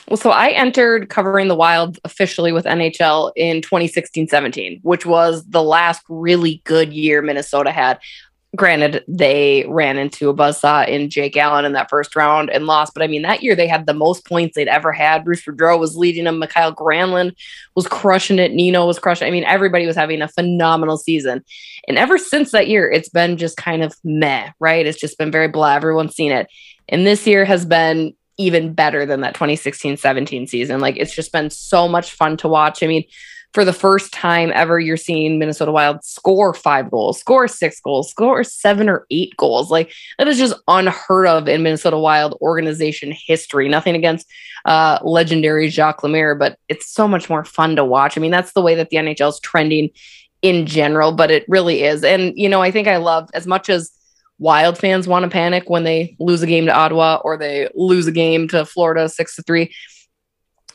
Well, 0.08 0.16
so 0.16 0.30
I 0.30 0.48
entered 0.48 1.08
covering 1.08 1.48
the 1.48 1.54
Wild 1.54 1.98
officially 2.04 2.52
with 2.52 2.64
NHL 2.64 3.32
in 3.36 3.62
2016 3.62 4.28
17, 4.28 4.80
which 4.82 5.06
was 5.06 5.44
the 5.46 5.62
last 5.62 6.02
really 6.08 6.62
good 6.64 6.92
year 6.92 7.22
Minnesota 7.22 7.70
had. 7.70 8.00
Granted, 8.56 9.04
they 9.06 9.64
ran 9.68 9.96
into 9.96 10.28
a 10.28 10.34
buzzsaw 10.34 10.88
in 10.88 11.08
Jake 11.08 11.36
Allen 11.36 11.64
in 11.64 11.72
that 11.74 11.88
first 11.88 12.16
round 12.16 12.50
and 12.50 12.66
lost. 12.66 12.94
But 12.94 13.04
I 13.04 13.06
mean, 13.06 13.22
that 13.22 13.44
year 13.44 13.54
they 13.54 13.68
had 13.68 13.86
the 13.86 13.94
most 13.94 14.26
points 14.26 14.56
they'd 14.56 14.66
ever 14.66 14.90
had. 14.90 15.24
Bruce 15.24 15.44
Boudreau 15.44 15.78
was 15.78 15.96
leading 15.96 16.24
them. 16.24 16.40
Mikael 16.40 16.74
Granlund 16.74 17.36
was 17.76 17.86
crushing 17.86 18.40
it. 18.40 18.52
Nino 18.52 18.86
was 18.86 18.98
crushing. 18.98 19.28
I 19.28 19.30
mean, 19.30 19.44
everybody 19.44 19.86
was 19.86 19.94
having 19.94 20.20
a 20.20 20.26
phenomenal 20.26 20.96
season. 20.96 21.44
And 21.86 21.96
ever 21.96 22.18
since 22.18 22.50
that 22.50 22.66
year, 22.66 22.90
it's 22.90 23.08
been 23.08 23.36
just 23.36 23.56
kind 23.56 23.84
of 23.84 23.94
meh, 24.02 24.50
right? 24.58 24.84
It's 24.84 25.00
just 25.00 25.16
been 25.16 25.30
very 25.30 25.48
blah. 25.48 25.74
Everyone's 25.74 26.16
seen 26.16 26.32
it. 26.32 26.48
And 26.88 27.06
this 27.06 27.28
year 27.28 27.44
has 27.44 27.64
been 27.64 28.14
even 28.36 28.72
better 28.72 29.04
than 29.04 29.20
that 29.20 29.34
2016 29.34 29.96
17 29.98 30.46
season. 30.46 30.80
Like 30.80 30.96
it's 30.96 31.14
just 31.14 31.30
been 31.30 31.50
so 31.50 31.86
much 31.86 32.12
fun 32.12 32.36
to 32.38 32.48
watch. 32.48 32.82
I 32.82 32.86
mean, 32.86 33.04
for 33.52 33.64
the 33.64 33.72
first 33.72 34.12
time 34.12 34.52
ever, 34.54 34.78
you're 34.78 34.96
seeing 34.96 35.38
Minnesota 35.38 35.72
Wild 35.72 36.04
score 36.04 36.54
five 36.54 36.90
goals, 36.90 37.18
score 37.18 37.48
six 37.48 37.80
goals, 37.80 38.10
score 38.10 38.44
seven 38.44 38.88
or 38.88 39.06
eight 39.10 39.36
goals. 39.36 39.70
Like 39.70 39.92
that 40.18 40.28
is 40.28 40.38
just 40.38 40.54
unheard 40.68 41.26
of 41.26 41.48
in 41.48 41.62
Minnesota 41.62 41.98
Wild 41.98 42.38
organization 42.40 43.12
history. 43.12 43.68
Nothing 43.68 43.96
against 43.96 44.28
uh, 44.64 44.98
legendary 45.02 45.68
Jacques 45.68 46.02
Lemaire, 46.02 46.34
but 46.34 46.58
it's 46.68 46.90
so 46.92 47.08
much 47.08 47.28
more 47.28 47.44
fun 47.44 47.76
to 47.76 47.84
watch. 47.84 48.16
I 48.16 48.20
mean, 48.20 48.30
that's 48.30 48.52
the 48.52 48.62
way 48.62 48.76
that 48.76 48.90
the 48.90 48.98
NHL 48.98 49.30
is 49.30 49.40
trending 49.40 49.90
in 50.42 50.66
general, 50.66 51.12
but 51.12 51.30
it 51.30 51.44
really 51.48 51.82
is. 51.82 52.04
And, 52.04 52.32
you 52.36 52.48
know, 52.48 52.62
I 52.62 52.70
think 52.70 52.88
I 52.88 52.96
love 52.98 53.28
as 53.34 53.46
much 53.46 53.68
as 53.68 53.90
Wild 54.38 54.78
fans 54.78 55.06
want 55.06 55.24
to 55.24 55.30
panic 55.30 55.68
when 55.68 55.84
they 55.84 56.16
lose 56.18 56.40
a 56.40 56.46
game 56.46 56.64
to 56.64 56.74
Ottawa 56.74 57.20
or 57.22 57.36
they 57.36 57.68
lose 57.74 58.06
a 58.06 58.12
game 58.12 58.48
to 58.48 58.64
Florida 58.64 59.06
six 59.06 59.36
to 59.36 59.42
three. 59.42 59.70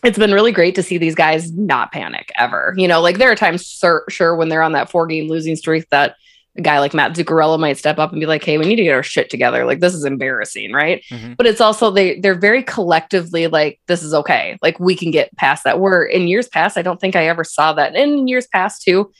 It's 0.05 0.17
been 0.17 0.33
really 0.33 0.51
great 0.51 0.75
to 0.75 0.83
see 0.83 0.97
these 0.97 1.15
guys 1.15 1.51
not 1.53 1.91
panic 1.91 2.31
ever. 2.37 2.73
You 2.77 2.87
know, 2.87 3.01
like 3.01 3.17
there 3.17 3.31
are 3.31 3.35
times, 3.35 3.65
sure, 3.65 4.05
sure 4.07 4.35
when 4.35 4.49
they're 4.49 4.61
on 4.61 4.73
that 4.73 4.89
four 4.89 5.07
game 5.07 5.27
losing 5.27 5.55
streak, 5.55 5.89
that 5.89 6.15
a 6.57 6.61
guy 6.61 6.79
like 6.79 6.93
Matt 6.93 7.13
Zuccarello 7.13 7.59
might 7.59 7.77
step 7.77 7.97
up 7.97 8.11
and 8.11 8.19
be 8.19 8.25
like, 8.25 8.43
"Hey, 8.43 8.57
we 8.57 8.65
need 8.65 8.77
to 8.77 8.83
get 8.83 8.93
our 8.93 9.03
shit 9.03 9.29
together. 9.29 9.65
Like 9.65 9.79
this 9.79 9.93
is 9.93 10.05
embarrassing, 10.05 10.71
right?" 10.71 11.03
Mm-hmm. 11.11 11.33
But 11.33 11.47
it's 11.47 11.59
also 11.59 11.91
they 11.91 12.19
they're 12.19 12.39
very 12.39 12.63
collectively 12.63 13.47
like, 13.47 13.81
"This 13.87 14.03
is 14.03 14.13
okay. 14.13 14.57
Like 14.61 14.79
we 14.79 14.95
can 14.95 15.11
get 15.11 15.35
past 15.35 15.63
that." 15.65 15.79
Where 15.79 16.03
in 16.03 16.27
years 16.27 16.47
past, 16.47 16.77
I 16.77 16.81
don't 16.81 17.01
think 17.01 17.15
I 17.15 17.27
ever 17.27 17.43
saw 17.43 17.73
that. 17.73 17.95
And 17.95 18.11
in 18.11 18.27
years 18.27 18.47
past 18.47 18.83
too, 18.83 19.11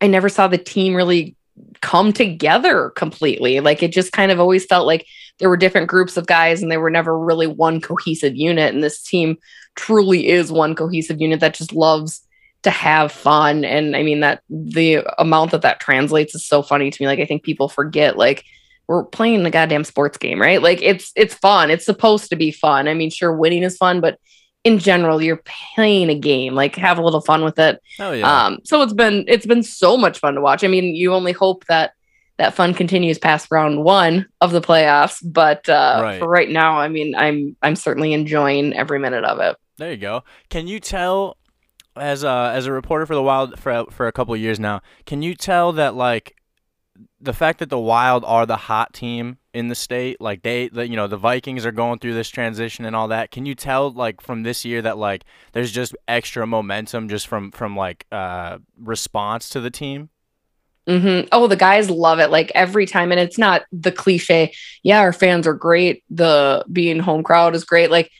I 0.00 0.06
never 0.06 0.28
saw 0.28 0.46
the 0.46 0.58
team 0.58 0.94
really 0.94 1.34
come 1.80 2.12
together 2.12 2.90
completely. 2.90 3.60
Like 3.60 3.82
it 3.82 3.92
just 3.92 4.12
kind 4.12 4.30
of 4.30 4.38
always 4.38 4.64
felt 4.64 4.86
like 4.86 5.06
there 5.38 5.48
were 5.48 5.56
different 5.56 5.88
groups 5.88 6.16
of 6.16 6.26
guys 6.26 6.62
and 6.62 6.70
they 6.70 6.76
were 6.78 6.90
never 6.90 7.18
really 7.18 7.46
one 7.46 7.80
cohesive 7.80 8.36
unit. 8.36 8.74
And 8.74 8.82
this 8.82 9.02
team 9.02 9.36
truly 9.74 10.28
is 10.28 10.50
one 10.50 10.74
cohesive 10.74 11.20
unit 11.20 11.40
that 11.40 11.54
just 11.54 11.72
loves 11.72 12.26
to 12.62 12.70
have 12.70 13.12
fun. 13.12 13.64
And 13.64 13.94
I 13.96 14.02
mean, 14.02 14.20
that 14.20 14.42
the 14.48 15.04
amount 15.18 15.50
that 15.50 15.62
that 15.62 15.80
translates 15.80 16.34
is 16.34 16.46
so 16.46 16.62
funny 16.62 16.90
to 16.90 17.02
me. 17.02 17.06
Like, 17.06 17.20
I 17.20 17.26
think 17.26 17.42
people 17.42 17.68
forget, 17.68 18.16
like, 18.16 18.44
we're 18.88 19.04
playing 19.04 19.42
the 19.42 19.50
goddamn 19.50 19.84
sports 19.84 20.16
game, 20.16 20.40
right? 20.40 20.62
Like 20.62 20.80
it's 20.82 21.12
it's 21.16 21.34
fun. 21.34 21.70
It's 21.70 21.84
supposed 21.84 22.30
to 22.30 22.36
be 22.36 22.52
fun. 22.52 22.88
I 22.88 22.94
mean, 22.94 23.10
sure, 23.10 23.34
winning 23.34 23.62
is 23.62 23.76
fun, 23.76 24.00
but 24.00 24.18
in 24.64 24.78
general, 24.78 25.22
you're 25.22 25.42
playing 25.74 26.10
a 26.10 26.18
game. 26.18 26.54
Like 26.54 26.76
have 26.76 26.98
a 26.98 27.02
little 27.02 27.20
fun 27.20 27.44
with 27.44 27.58
it. 27.58 27.80
Oh 27.98 28.12
yeah. 28.12 28.46
Um, 28.46 28.58
so 28.64 28.82
it's 28.82 28.92
been 28.92 29.24
it's 29.28 29.46
been 29.46 29.62
so 29.62 29.96
much 29.96 30.18
fun 30.18 30.34
to 30.34 30.40
watch. 30.40 30.62
I 30.62 30.68
mean, 30.68 30.94
you 30.94 31.12
only 31.14 31.32
hope 31.32 31.64
that 31.66 31.92
that 32.38 32.54
fun 32.54 32.74
continues 32.74 33.18
past 33.18 33.48
round 33.50 33.82
one 33.82 34.26
of 34.40 34.52
the 34.52 34.60
playoffs. 34.60 35.20
But 35.24 35.68
uh, 35.68 36.00
right. 36.02 36.18
for 36.18 36.28
right 36.28 36.50
now, 36.50 36.78
I 36.78 36.88
mean, 36.88 37.14
I'm 37.14 37.56
I'm 37.62 37.76
certainly 37.76 38.12
enjoying 38.12 38.74
every 38.74 38.98
minute 38.98 39.24
of 39.24 39.38
it. 39.40 39.56
There 39.78 39.90
you 39.90 39.96
go. 39.96 40.24
Can 40.48 40.66
you 40.66 40.80
tell, 40.80 41.36
as 41.96 42.24
a 42.24 42.52
as 42.54 42.66
a 42.66 42.72
reporter 42.72 43.06
for 43.06 43.14
the 43.14 43.22
Wild 43.22 43.58
for 43.58 43.86
for 43.90 44.06
a 44.06 44.12
couple 44.12 44.34
of 44.34 44.40
years 44.40 44.60
now, 44.60 44.80
can 45.04 45.22
you 45.22 45.34
tell 45.34 45.72
that 45.72 45.94
like 45.94 46.36
the 47.20 47.32
fact 47.32 47.58
that 47.58 47.70
the 47.70 47.78
Wild 47.78 48.24
are 48.24 48.46
the 48.46 48.56
hot 48.56 48.92
team 48.92 49.38
in 49.52 49.68
the 49.68 49.74
state, 49.74 50.20
like 50.20 50.42
they, 50.42 50.68
the, 50.68 50.86
you 50.86 50.96
know, 50.96 51.06
the 51.06 51.16
Vikings 51.16 51.64
are 51.64 51.72
going 51.72 51.98
through 51.98 52.14
this 52.14 52.28
transition 52.28 52.84
and 52.84 52.94
all 52.94 53.08
that. 53.08 53.30
Can 53.30 53.46
you 53.46 53.54
tell, 53.54 53.90
like, 53.90 54.20
from 54.20 54.42
this 54.42 54.64
year 54.64 54.82
that 54.82 54.98
like 54.98 55.24
there's 55.52 55.72
just 55.72 55.96
extra 56.06 56.46
momentum 56.46 57.08
just 57.08 57.26
from 57.26 57.50
from 57.50 57.76
like 57.76 58.06
uh 58.12 58.58
response 58.78 59.48
to 59.50 59.60
the 59.60 59.70
team? 59.70 60.10
Mm-hmm. 60.88 61.28
Oh, 61.32 61.48
the 61.48 61.56
guys 61.56 61.90
love 61.90 62.20
it. 62.20 62.30
Like 62.30 62.52
every 62.54 62.86
time, 62.86 63.10
and 63.10 63.20
it's 63.20 63.38
not 63.38 63.62
the 63.72 63.92
cliche. 63.92 64.54
Yeah, 64.82 65.00
our 65.00 65.12
fans 65.12 65.46
are 65.46 65.54
great. 65.54 66.04
The 66.10 66.64
being 66.70 67.00
home 67.00 67.22
crowd 67.22 67.54
is 67.54 67.64
great. 67.64 67.90
Like 67.90 68.10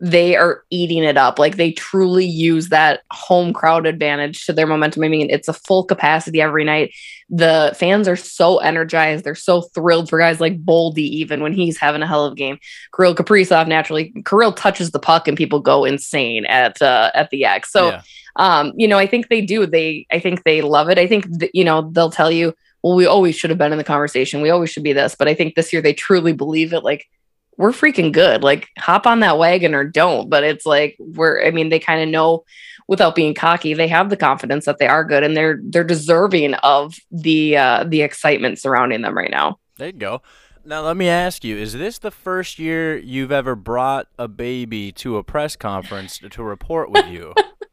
they 0.00 0.36
are 0.36 0.62
eating 0.70 1.02
it 1.02 1.16
up. 1.16 1.38
Like 1.38 1.56
they 1.56 1.72
truly 1.72 2.26
use 2.26 2.68
that 2.68 3.00
home 3.10 3.54
crowd 3.54 3.86
advantage 3.86 4.44
to 4.44 4.52
their 4.52 4.66
momentum. 4.66 5.04
I 5.04 5.08
mean, 5.08 5.30
it's 5.30 5.48
a 5.48 5.54
full 5.54 5.84
capacity 5.84 6.42
every 6.42 6.64
night. 6.64 6.94
The 7.30 7.74
fans 7.78 8.06
are 8.06 8.16
so 8.16 8.58
energized. 8.58 9.24
They're 9.24 9.34
so 9.34 9.62
thrilled 9.62 10.10
for 10.10 10.18
guys 10.18 10.40
like 10.40 10.62
Boldy, 10.62 10.98
even 10.98 11.42
when 11.42 11.54
he's 11.54 11.78
having 11.78 12.02
a 12.02 12.06
hell 12.06 12.26
of 12.26 12.32
a 12.32 12.36
game. 12.36 12.58
Kirill 12.94 13.14
Kaprizov, 13.14 13.68
naturally, 13.68 14.12
Kirill 14.26 14.52
touches 14.52 14.90
the 14.90 14.98
puck 14.98 15.28
and 15.28 15.36
people 15.36 15.60
go 15.60 15.84
insane 15.86 16.44
at 16.44 16.80
uh, 16.82 17.10
at 17.14 17.30
the 17.30 17.46
X. 17.46 17.72
So, 17.72 17.88
yeah. 17.88 18.02
um, 18.36 18.74
you 18.76 18.86
know, 18.86 18.98
I 18.98 19.06
think 19.06 19.28
they 19.28 19.40
do. 19.40 19.64
They, 19.64 20.06
I 20.12 20.20
think 20.20 20.44
they 20.44 20.60
love 20.60 20.90
it. 20.90 20.98
I 20.98 21.06
think 21.06 21.26
that, 21.38 21.50
you 21.54 21.64
know 21.64 21.90
they'll 21.90 22.10
tell 22.10 22.30
you, 22.30 22.54
well, 22.82 22.96
we 22.96 23.06
always 23.06 23.34
should 23.34 23.50
have 23.50 23.58
been 23.58 23.72
in 23.72 23.78
the 23.78 23.84
conversation. 23.84 24.42
We 24.42 24.50
always 24.50 24.70
should 24.70 24.84
be 24.84 24.92
this. 24.92 25.14
But 25.14 25.26
I 25.26 25.34
think 25.34 25.54
this 25.54 25.72
year 25.72 25.80
they 25.80 25.94
truly 25.94 26.34
believe 26.34 26.74
it. 26.74 26.84
Like 26.84 27.08
we're 27.56 27.72
freaking 27.72 28.12
good. 28.12 28.42
Like 28.42 28.68
hop 28.78 29.06
on 29.06 29.20
that 29.20 29.38
wagon 29.38 29.74
or 29.74 29.84
don't. 29.84 30.28
But 30.28 30.44
it's 30.44 30.66
like 30.66 30.96
we're 30.98 31.44
I 31.44 31.50
mean, 31.50 31.68
they 31.68 31.78
kind 31.78 32.02
of 32.02 32.08
know 32.08 32.44
without 32.88 33.14
being 33.14 33.34
cocky, 33.34 33.74
they 33.74 33.88
have 33.88 34.10
the 34.10 34.16
confidence 34.16 34.64
that 34.66 34.78
they 34.78 34.86
are 34.86 35.04
good 35.04 35.22
and 35.22 35.36
they're 35.36 35.60
they're 35.62 35.84
deserving 35.84 36.54
of 36.54 36.96
the 37.10 37.56
uh 37.56 37.84
the 37.84 38.02
excitement 38.02 38.58
surrounding 38.58 39.02
them 39.02 39.16
right 39.16 39.30
now. 39.30 39.58
There 39.76 39.88
you 39.88 39.92
go. 39.92 40.22
Now 40.64 40.82
let 40.82 40.96
me 40.96 41.08
ask 41.08 41.44
you, 41.44 41.56
is 41.56 41.74
this 41.74 41.98
the 41.98 42.10
first 42.10 42.58
year 42.58 42.96
you've 42.96 43.30
ever 43.30 43.54
brought 43.54 44.08
a 44.18 44.26
baby 44.26 44.90
to 44.92 45.16
a 45.16 45.22
press 45.22 45.54
conference 45.54 46.18
to, 46.18 46.28
to 46.30 46.42
report 46.42 46.90
with 46.90 47.06
you? 47.06 47.34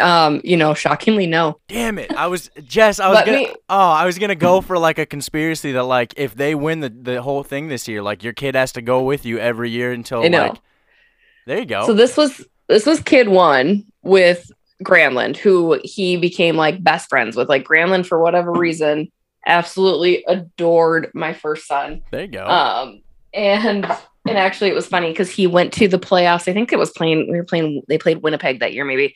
um, 0.00 0.40
you 0.42 0.56
know, 0.56 0.74
shockingly 0.74 1.26
no. 1.26 1.58
Damn 1.68 1.98
it. 1.98 2.12
I 2.14 2.26
was 2.26 2.50
Jess, 2.64 2.98
I 2.98 3.08
was 3.08 3.16
Let 3.16 3.26
gonna 3.26 3.38
me... 3.38 3.54
Oh, 3.68 3.90
I 3.90 4.06
was 4.06 4.18
gonna 4.18 4.34
go 4.34 4.60
for 4.60 4.78
like 4.78 4.98
a 4.98 5.06
conspiracy 5.06 5.72
that 5.72 5.84
like 5.84 6.14
if 6.16 6.34
they 6.34 6.54
win 6.54 6.80
the, 6.80 6.88
the 6.88 7.22
whole 7.22 7.42
thing 7.42 7.68
this 7.68 7.88
year, 7.88 8.02
like 8.02 8.22
your 8.22 8.32
kid 8.32 8.54
has 8.54 8.72
to 8.72 8.82
go 8.82 9.02
with 9.02 9.26
you 9.26 9.38
every 9.38 9.70
year 9.70 9.92
until 9.92 10.22
like 10.22 10.56
There 11.46 11.58
you 11.58 11.66
go. 11.66 11.86
So 11.86 11.94
this 11.94 12.16
was 12.16 12.44
this 12.68 12.86
was 12.86 13.00
kid 13.00 13.28
one 13.28 13.84
with 14.02 14.50
Granlund, 14.82 15.36
who 15.36 15.78
he 15.84 16.16
became 16.16 16.56
like 16.56 16.82
best 16.82 17.08
friends 17.08 17.36
with. 17.36 17.48
Like 17.48 17.64
Granlund, 17.64 18.06
for 18.06 18.20
whatever 18.20 18.52
reason, 18.52 19.12
absolutely 19.46 20.24
adored 20.26 21.10
my 21.12 21.34
first 21.34 21.66
son. 21.66 22.02
There 22.10 22.22
you 22.22 22.28
go. 22.28 22.46
Um 22.46 23.02
and 23.34 23.84
and 24.26 24.38
actually 24.38 24.70
it 24.70 24.74
was 24.74 24.86
funny 24.86 25.10
because 25.10 25.30
he 25.30 25.46
went 25.46 25.74
to 25.74 25.86
the 25.86 25.98
playoffs. 25.98 26.48
I 26.48 26.54
think 26.54 26.72
it 26.72 26.78
was 26.78 26.90
playing 26.90 27.30
we 27.30 27.36
were 27.36 27.44
playing 27.44 27.82
they 27.88 27.98
played 27.98 28.22
Winnipeg 28.22 28.60
that 28.60 28.72
year, 28.72 28.86
maybe. 28.86 29.14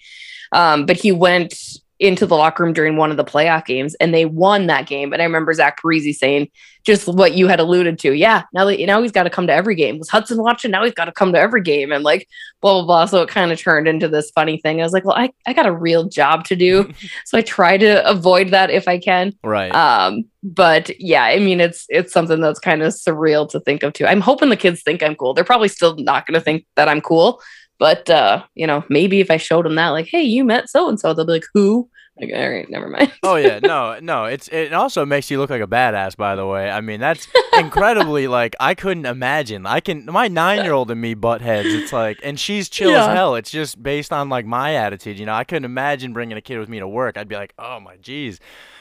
Um, 0.53 0.87
but 0.87 0.97
he 0.97 1.13
went 1.13 1.55
into 1.99 2.27
the 2.27 2.37
locker 2.37 2.63
room 2.63 2.75
during 2.75 2.97
one 2.97 3.11
of 3.11 3.17
the 3.17 3.25
playoff 3.25 3.65
games 3.65 3.95
and 3.97 4.13
they 4.13 4.27
won 4.27 4.67
that 4.67 4.87
game. 4.87 5.13
And 5.13 5.23
I 5.23 5.25
remember 5.25 5.53
Zach 5.55 5.81
Parise 5.81 6.15
saying 6.15 6.51
just 6.85 7.09
what 7.09 7.35
you 7.35 7.49
had 7.49 7.59
alluded 7.59 7.99
to. 8.01 8.13
Yeah, 8.13 8.43
now 8.53 8.65
that 8.67 8.79
know 8.81 9.03
he's 9.03 9.13
got 9.13 9.25
to 9.25 9.31
come 9.31 9.47
to 9.47 9.53
every 9.53 9.75
game. 9.75 9.99
Was 9.99 10.11
Hudson 10.11 10.41
watching? 10.41 10.71
Now 10.71 10.85
he's 10.85 10.95
got 10.95 11.07
to 11.07 11.13
come 11.13 11.33
to 11.33 11.41
every 11.41 11.63
game 11.63 11.91
and 11.91 12.05
like 12.05 12.29
blah 12.61 12.75
blah 12.75 12.87
blah. 12.87 13.07
So 13.07 13.23
it 13.23 13.29
kind 13.29 13.51
of 13.51 13.59
turned 13.59 13.89
into 13.89 14.09
this 14.09 14.31
funny 14.31 14.59
thing. 14.59 14.81
I 14.81 14.85
was 14.85 14.93
like, 14.93 15.05
well, 15.05 15.17
I, 15.17 15.31
I 15.47 15.53
got 15.53 15.67
a 15.67 15.73
real 15.73 16.05
job 16.05 16.45
to 16.45 16.57
do. 16.57 16.93
so 17.25 17.39
I 17.39 17.41
try 17.41 17.79
to 17.79 18.09
avoid 18.09 18.51
that 18.51 18.71
if 18.71 18.87
I 18.87 18.99
can. 18.99 19.33
Right. 19.43 19.75
Um, 19.75 20.27
but 20.43 20.91
yeah, 21.01 21.25
I 21.25 21.39
mean 21.39 21.61
it's 21.61 21.87
it's 21.89 22.13
something 22.13 22.41
that's 22.41 22.61
kind 22.61 22.83
of 22.83 22.93
surreal 22.93 23.49
to 23.51 23.61
think 23.61 23.83
of 23.83 23.95
too. 23.95 24.07
I'm 24.07 24.21
hoping 24.21 24.51
the 24.51 24.57
kids 24.57 24.83
think 24.83 25.03
I'm 25.03 25.17
cool. 25.17 25.35
They're 25.35 25.45
probably 25.45 25.69
still 25.69 25.97
not 25.97 26.27
gonna 26.27 26.41
think 26.41 26.67
that 26.77 26.89
I'm 26.89 27.01
cool 27.01 27.41
but 27.79 28.09
uh, 28.11 28.45
you 28.55 28.67
know, 28.67 28.85
maybe 28.89 29.21
if 29.21 29.31
I 29.31 29.37
showed 29.37 29.65
them 29.65 29.75
that, 29.77 29.91
like, 29.91 30.07
hey, 30.07 30.23
you 30.23 30.45
met 30.45 30.69
so 30.69 30.89
and 30.89 30.99
so, 30.99 31.13
they'll 31.13 31.27
be 31.27 31.33
like, 31.33 31.47
who? 31.55 31.89
Like, 32.19 32.31
all 32.35 32.49
right, 32.49 32.69
never 32.71 32.89
mind. 32.89 33.13
Oh 33.23 33.37
yeah, 33.37 33.59
no, 33.63 33.99
no. 34.01 34.25
It's 34.25 34.49
it 34.49 34.73
also 34.73 35.05
makes 35.05 35.31
you 35.31 35.39
look 35.39 35.51
like 35.51 35.61
a 35.61 35.67
badass. 35.67 36.17
By 36.17 36.35
the 36.35 36.47
way, 36.47 36.71
I 36.71 36.81
mean 36.81 36.99
that's 36.99 37.29
incredibly 37.59 38.27
like 38.29 38.57
I 38.59 38.75
couldn't 38.75 39.05
imagine. 39.05 39.67
I 39.67 39.81
can 39.81 40.07
my 40.07 40.29
nine 40.29 40.65
year 40.65 40.73
old 40.73 40.91
and 40.91 41.01
me 41.01 41.13
butt 41.13 41.43
heads. 41.43 41.69
It's 41.69 41.93
like, 41.93 42.19
and 42.23 42.41
she's 42.41 42.71
chill 42.71 42.97
as 42.97 43.07
hell. 43.07 43.35
It's 43.35 43.51
just 43.51 43.83
based 43.83 44.13
on 44.13 44.31
like 44.31 44.47
my 44.47 44.77
attitude. 44.77 45.19
You 45.19 45.27
know, 45.27 45.35
I 45.35 45.45
couldn't 45.45 45.67
imagine 45.67 46.15
bringing 46.15 46.39
a 46.39 46.41
kid 46.41 46.59
with 46.59 46.71
me 46.71 46.79
to 46.79 46.89
work. 46.89 47.19
I'd 47.19 47.29
be 47.29 47.37
like, 47.37 47.53
oh 47.59 47.81
my 47.81 47.97
jeez. 47.99 48.39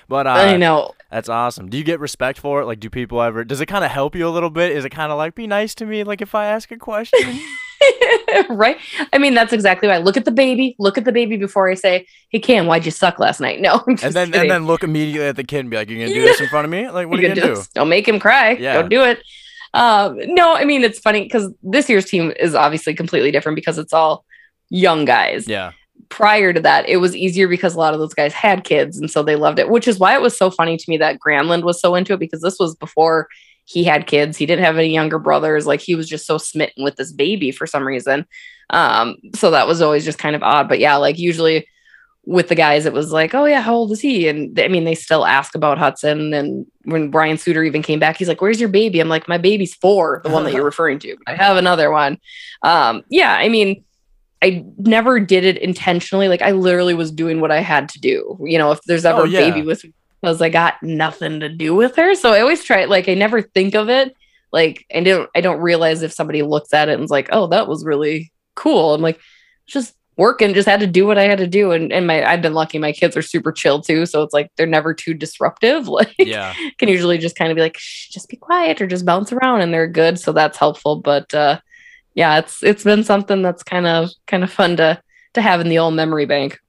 But 0.08 0.28
uh, 0.28 0.32
I 0.32 0.56
know. 0.56 0.94
that's 1.10 1.30
awesome. 1.30 1.70
Do 1.70 1.78
you 1.78 1.84
get 1.84 2.00
respect 2.00 2.40
for 2.40 2.62
it? 2.62 2.66
Like, 2.66 2.80
do 2.80 2.90
people 2.90 3.22
ever? 3.22 3.44
Does 3.44 3.60
it 3.60 3.66
kind 3.66 3.84
of 3.84 3.90
help 3.92 4.16
you 4.16 4.28
a 4.28 4.30
little 4.30 4.52
bit? 4.52 4.72
Is 4.72 4.86
it 4.86 4.92
kind 4.92 5.12
of 5.12 5.18
like 5.18 5.36
be 5.36 5.48
nice 5.48 5.76
to 5.76 5.86
me? 5.86 6.04
Like 6.04 6.22
if 6.22 6.36
I 6.36 6.46
ask 6.46 6.72
a 6.72 6.78
question. 6.78 7.40
right? 8.50 8.78
I 9.14 9.18
mean, 9.18 9.34
that's 9.34 9.54
exactly 9.54 9.88
why. 9.88 9.98
Look 9.98 10.18
at 10.18 10.26
the 10.26 10.32
baby. 10.32 10.76
Look 10.80 10.98
at 10.98 11.06
the 11.06 11.12
baby 11.12 11.38
before 11.38 11.70
I 11.70 11.74
say, 11.74 12.08
"Hey, 12.30 12.40
Cam, 12.40 12.66
why'd 12.68 12.86
you 12.86 12.92
suck 12.92 13.20
last 13.20 13.40
night?" 13.40 13.60
No, 13.66 13.82
I'm 13.88 13.96
just 13.96 14.04
and 14.06 14.14
then 14.14 14.28
kidding. 14.28 14.42
and 14.42 14.52
then 14.52 14.66
look 14.68 14.84
immediately 14.84 15.28
at 15.28 15.36
the 15.36 15.44
kid 15.44 15.60
and 15.62 15.70
be 15.70 15.78
like, 15.78 15.90
"You're 15.90 16.00
gonna 16.00 16.14
do 16.14 16.22
this 16.22 16.40
in 16.42 16.48
front 16.50 16.66
of 16.66 16.72
me? 16.72 16.90
Like, 16.90 17.08
what 17.08 17.20
are 17.20 17.22
you 17.22 17.30
gonna 17.30 17.42
can 17.42 17.50
do?" 17.50 17.56
just- 17.56 17.74
Don't 17.74 17.90
make 17.90 18.08
him 18.08 18.20
cry. 18.20 18.52
Yeah. 18.52 18.74
Don't 18.76 18.90
do 18.90 19.04
it. 19.04 19.20
Um, 19.74 20.18
no, 20.34 20.56
I 20.56 20.64
mean 20.64 20.84
it's 20.84 21.00
funny 21.00 21.24
because 21.24 21.52
this 21.62 21.90
year's 21.90 22.06
team 22.06 22.32
is 22.40 22.56
obviously 22.56 22.94
completely 22.94 23.32
different 23.32 23.56
because 23.58 23.78
it's 23.78 23.92
all 23.92 24.24
young 24.70 25.04
guys. 25.06 25.48
Yeah. 25.48 25.72
Prior 26.10 26.54
to 26.54 26.60
that, 26.62 26.88
it 26.88 26.98
was 26.98 27.16
easier 27.16 27.48
because 27.48 27.76
a 27.76 27.78
lot 27.78 27.94
of 27.94 28.00
those 28.00 28.14
guys 28.14 28.32
had 28.32 28.64
kids 28.64 28.98
and 28.98 29.10
so 29.12 29.22
they 29.24 29.36
loved 29.36 29.60
it, 29.60 29.70
which 29.70 29.88
is 29.88 30.00
why 30.00 30.14
it 30.14 30.22
was 30.22 30.38
so 30.38 30.50
funny 30.50 30.78
to 30.78 30.86
me 30.88 30.98
that 30.98 31.18
Granlund 31.20 31.64
was 31.64 31.82
so 31.82 31.94
into 31.96 32.14
it 32.14 32.20
because 32.20 32.42
this 32.42 32.58
was 32.60 32.76
before 32.76 33.28
he 33.66 33.84
had 33.84 34.08
kids. 34.08 34.38
He 34.38 34.46
didn't 34.46 34.64
have 34.64 34.78
any 34.78 34.94
younger 34.94 35.20
brothers. 35.20 35.66
Like 35.66 35.82
he 35.82 35.96
was 35.96 36.08
just 36.08 36.26
so 36.26 36.38
smitten 36.38 36.84
with 36.84 36.96
this 36.96 37.12
baby 37.12 37.52
for 37.52 37.68
some 37.68 37.86
reason. 37.86 38.26
Um, 38.70 39.18
so 39.36 39.52
that 39.52 39.68
was 39.68 39.82
always 39.82 40.06
just 40.06 40.20
kind 40.20 40.36
of 40.36 40.44
odd. 40.44 40.70
But 40.70 40.80
yeah, 40.80 40.96
like 40.96 41.18
usually 41.18 41.68
with 42.26 42.48
the 42.48 42.56
guys, 42.56 42.86
it 42.86 42.94
was 42.94 43.12
like, 43.12 43.34
oh 43.36 43.46
yeah, 43.46 43.62
how 43.62 43.76
old 43.76 43.92
is 43.92 44.02
he? 44.02 44.28
And 44.28 44.60
I 44.60 44.68
mean, 44.68 44.84
they 44.84 44.96
still 44.96 45.26
ask 45.26 45.56
about 45.56 45.78
Hudson. 45.78 46.34
And 46.34 46.66
when 46.84 47.10
Brian 47.10 47.38
Suter 47.38 47.64
even 47.64 47.82
came 47.82 48.00
back, 48.00 48.18
he's 48.18 48.28
like, 48.28 48.42
where's 48.42 48.60
your 48.60 48.70
baby? 48.70 49.00
I'm 49.00 49.10
like, 49.10 49.28
my 49.28 49.38
baby's 49.38 49.76
four, 49.76 50.22
the 50.24 50.30
one 50.30 50.44
that 50.44 50.54
you're 50.54 50.64
referring 50.74 51.00
to. 51.00 51.16
I 51.28 51.36
have 51.36 51.58
another 51.58 51.92
one. 51.92 52.20
Um, 52.64 53.04
yeah, 53.10 53.34
I 53.36 53.50
mean, 53.50 53.84
I 54.42 54.64
never 54.78 55.20
did 55.20 55.44
it 55.44 55.58
intentionally. 55.58 56.28
Like 56.28 56.42
I 56.42 56.52
literally 56.52 56.94
was 56.94 57.12
doing 57.12 57.42
what 57.42 57.52
I 57.52 57.62
had 57.62 57.90
to 57.90 58.00
do. 58.00 58.38
You 58.44 58.58
know, 58.58 58.72
if 58.72 58.80
there's 58.86 59.06
ever 59.06 59.22
Oh, 59.22 59.26
a 59.26 59.32
baby 59.32 59.62
with 59.62 59.84
because 60.26 60.42
I 60.42 60.50
got 60.50 60.82
nothing 60.82 61.40
to 61.42 61.50
do 61.50 61.76
with 61.76 61.96
her. 61.96 62.16
So 62.16 62.34
I 62.34 62.42
always 62.42 62.64
try 62.64 62.86
like 62.86 63.08
I 63.08 63.14
never 63.14 63.42
think 63.42 63.76
of 63.76 63.90
it. 63.90 64.16
Like 64.52 64.86
I 64.94 65.02
don't 65.02 65.30
I 65.36 65.42
don't 65.42 65.60
realize 65.62 66.02
if 66.02 66.12
somebody 66.12 66.42
looks 66.42 66.74
at 66.74 66.90
it 66.90 66.94
and 66.94 67.04
is 67.04 67.12
like, 67.12 67.30
oh, 67.32 67.48
that 67.48 67.68
was 67.68 67.86
really 67.86 68.32
cool. 68.56 68.94
I'm 68.94 69.02
like, 69.02 69.20
just 69.68 69.94
working, 70.18 70.54
just 70.54 70.68
had 70.68 70.80
to 70.80 70.88
do 70.88 71.06
what 71.06 71.18
I 71.18 71.24
had 71.24 71.38
to 71.38 71.48
do. 71.48 71.72
And 71.72 71.92
and 71.94 72.08
my 72.08 72.24
I've 72.26 72.42
been 72.42 72.54
lucky, 72.54 72.80
my 72.80 72.92
kids 72.92 73.16
are 73.16 73.22
super 73.22 73.52
chill 73.52 73.82
too. 73.82 74.06
So 74.06 74.24
it's 74.24 74.34
like 74.34 74.50
they're 74.58 74.66
never 74.66 74.94
too 74.94 75.14
disruptive. 75.14 75.88
Like 75.96 76.16
Yeah. 76.18 76.54
can 76.80 76.90
usually 76.90 77.18
just 77.18 77.36
kind 77.36 77.52
of 77.52 77.56
be 77.56 77.62
like, 77.62 77.78
just 77.78 78.30
be 78.30 78.38
quiet 78.38 78.82
or 78.82 78.88
just 78.88 79.06
bounce 79.06 79.32
around 79.32 79.62
and 79.62 79.74
they're 79.74 79.88
good. 79.88 80.20
So 80.20 80.32
that's 80.32 80.58
helpful. 80.58 80.98
But 80.98 81.34
uh 81.34 81.60
yeah, 82.16 82.40
it's 82.40 82.64
it's 82.64 82.84
been 82.84 83.04
something 83.04 83.42
that's 83.42 83.62
kind 83.64 83.86
of 83.86 84.10
kind 84.26 84.44
of 84.44 84.52
fun 84.52 84.78
to 84.78 85.02
to 85.34 85.42
have 85.42 85.60
in 85.62 85.70
the 85.70 85.80
old 85.80 85.94
memory 85.94 86.26
bank. 86.26 86.60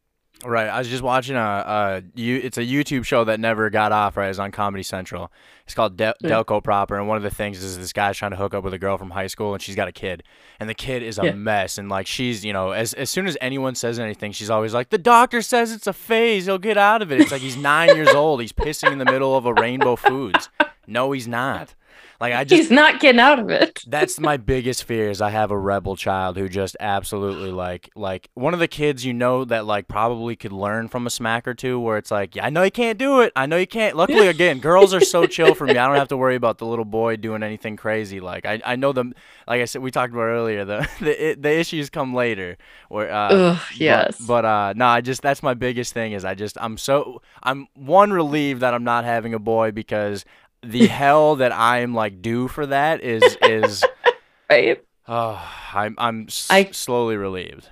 Right. 0.45 0.69
I 0.69 0.79
was 0.79 0.89
just 0.89 1.03
watching 1.03 1.35
a, 1.35 1.41
a 1.41 2.03
you. 2.15 2.37
It's 2.37 2.59
a 2.59 2.63
YouTube 2.63 3.05
show 3.05 3.25
that 3.25 3.41
never 3.41 3.71
got 3.71 3.91
off. 3.91 4.17
Right. 4.17 4.29
It's 4.29 4.39
on 4.39 4.53
Comedy 4.53 4.83
Central. 4.83 5.33
It's 5.65 5.75
called 5.75 5.97
De- 5.97 6.15
Yeah. 6.21 6.31
Mm. 6.31 6.45
Delco 6.45 6.63
Proper, 6.63 6.97
and 6.99 7.09
one 7.09 7.17
of 7.17 7.23
the 7.23 7.31
things 7.31 7.63
is 7.63 7.79
this 7.79 7.93
guy's 7.93 8.17
trying 8.19 8.33
to 8.33 8.37
hook 8.37 8.53
up 8.55 8.63
with 8.63 8.75
a 8.75 8.79
girl 8.79 8.99
from 8.99 9.11
high 9.11 9.27
school, 9.29 9.55
and 9.55 9.63
she's 9.63 9.75
got 9.75 9.89
a 9.89 9.93
kid, 9.93 10.23
and 10.61 10.69
the 10.69 10.75
kid 10.75 11.03
is 11.03 11.19
a 11.19 11.25
Yeah. 11.25 11.33
mess, 11.33 11.79
and 11.79 11.89
like 11.89 12.07
she's, 12.07 12.45
you 12.45 12.53
know, 12.53 12.73
as 12.73 12.93
as 12.93 13.09
soon 13.09 13.27
as 13.27 13.37
anyone 13.41 13.75
says 13.75 13.99
anything, 13.99 14.31
she's 14.33 14.51
always 14.51 14.75
like, 14.75 14.91
"The 14.91 14.99
doctor 14.99 15.41
says 15.43 15.73
it's 15.73 15.87
a 15.87 15.93
phase. 15.95 16.45
He'll 16.47 16.59
get 16.59 16.77
out 16.77 17.01
of 17.03 17.11
it." 17.11 17.21
It's 17.21 17.33
like 17.33 17.41
he's 17.43 17.57
nine 17.57 17.97
years 17.97 18.09
old. 18.15 18.41
He's 18.43 18.53
pissing 18.53 18.93
in 18.93 18.99
the 18.99 19.05
middle 19.07 19.37
of 19.37 19.47
a 19.47 19.55
Rainbow 19.55 19.97
Foods. 19.97 20.51
No, 20.87 21.13
he's 21.13 21.27
not. 21.27 21.75
Like 22.21 22.33
I 22.33 22.45
just 22.45 22.63
He's 22.63 22.71
not 22.71 23.01
getting 23.01 23.21
out 23.21 23.39
of 23.39 23.51
it. 23.51 23.83
that's 23.87 24.19
my 24.21 24.37
biggest 24.55 24.85
fear 24.85 25.11
is 25.11 25.21
I 25.21 25.31
have 25.31 25.51
a 25.51 25.59
rebel 25.59 25.97
child 25.97 26.37
who 26.37 26.49
just 26.49 26.77
absolutely 26.81 27.51
like 27.51 27.91
like 27.95 28.29
one 28.35 28.55
of 28.55 28.61
the 28.61 28.69
kids 28.69 29.05
you 29.05 29.13
know 29.13 29.45
that 29.45 29.67
like 29.67 29.89
probably 29.89 30.37
could 30.37 30.53
learn 30.53 30.89
from 30.89 31.07
a 31.07 31.11
smack 31.11 31.47
or 31.47 31.55
two 31.55 31.79
where 31.79 31.97
it's 31.99 32.11
like 32.11 32.35
yeah 32.37 32.47
I 32.47 32.51
know 32.51 32.63
you 32.63 32.71
can't 32.71 32.99
do 32.99 33.21
it 33.21 33.33
I 33.37 33.47
know 33.47 33.57
you 33.57 33.67
can't 33.67 33.97
luckily 33.97 34.27
again 34.29 34.59
girls 34.61 34.95
are 34.95 35.01
so 35.01 35.27
chill 35.27 35.55
for 35.55 35.67
me 35.67 35.77
I 35.77 35.87
don't 35.87 35.97
have 35.97 36.09
to 36.09 36.17
worry 36.17 36.37
about 36.37 36.59
the 36.59 36.67
little 36.67 36.85
boy 36.85 37.17
doing 37.17 37.43
anything 37.43 37.77
crazy 37.77 38.21
like 38.21 38.47
I, 38.47 38.61
I 38.65 38.77
know 38.77 38.93
them 38.93 39.15
like 39.47 39.61
I 39.61 39.65
said 39.67 39.83
we 39.83 39.91
talked 39.91 40.13
about 40.13 40.23
earlier 40.23 40.65
the 40.65 40.89
the, 41.01 41.37
the 41.39 41.59
issues 41.59 41.91
come 41.91 42.15
later 42.15 42.57
where 42.89 43.13
uh 43.13 43.29
Ugh, 43.29 43.59
but- 43.69 43.81
yes. 43.81 44.19
but, 44.27 44.45
uh 44.45 44.73
no 44.77 44.87
I 44.87 45.01
just 45.01 45.23
that's 45.23 45.43
my 45.43 45.55
biggest 45.55 45.93
thing 45.93 46.13
is 46.13 46.25
I 46.25 46.35
just 46.35 46.57
I'm 46.61 46.79
so 46.79 47.23
I'm 47.43 47.69
one 47.75 48.13
relieved 48.13 48.61
that 48.61 48.75
I'm 48.75 48.85
not 48.85 49.05
having 49.05 49.35
a 49.35 49.39
boy 49.39 49.71
because 49.71 50.25
the 50.63 50.87
hell 50.87 51.37
that 51.37 51.53
I'm 51.53 51.95
like 51.95 52.23
due 52.23 52.49
for 52.49 52.67
that 52.67 53.03
is 53.03 53.37
is 53.43 53.85
right. 54.51 54.83
oh 55.09 55.41
I'm 55.75 55.95
I'm 55.99 56.25
s- 56.29 56.49
I- 56.51 56.71
slowly 56.73 57.17
relieved. 57.17 57.69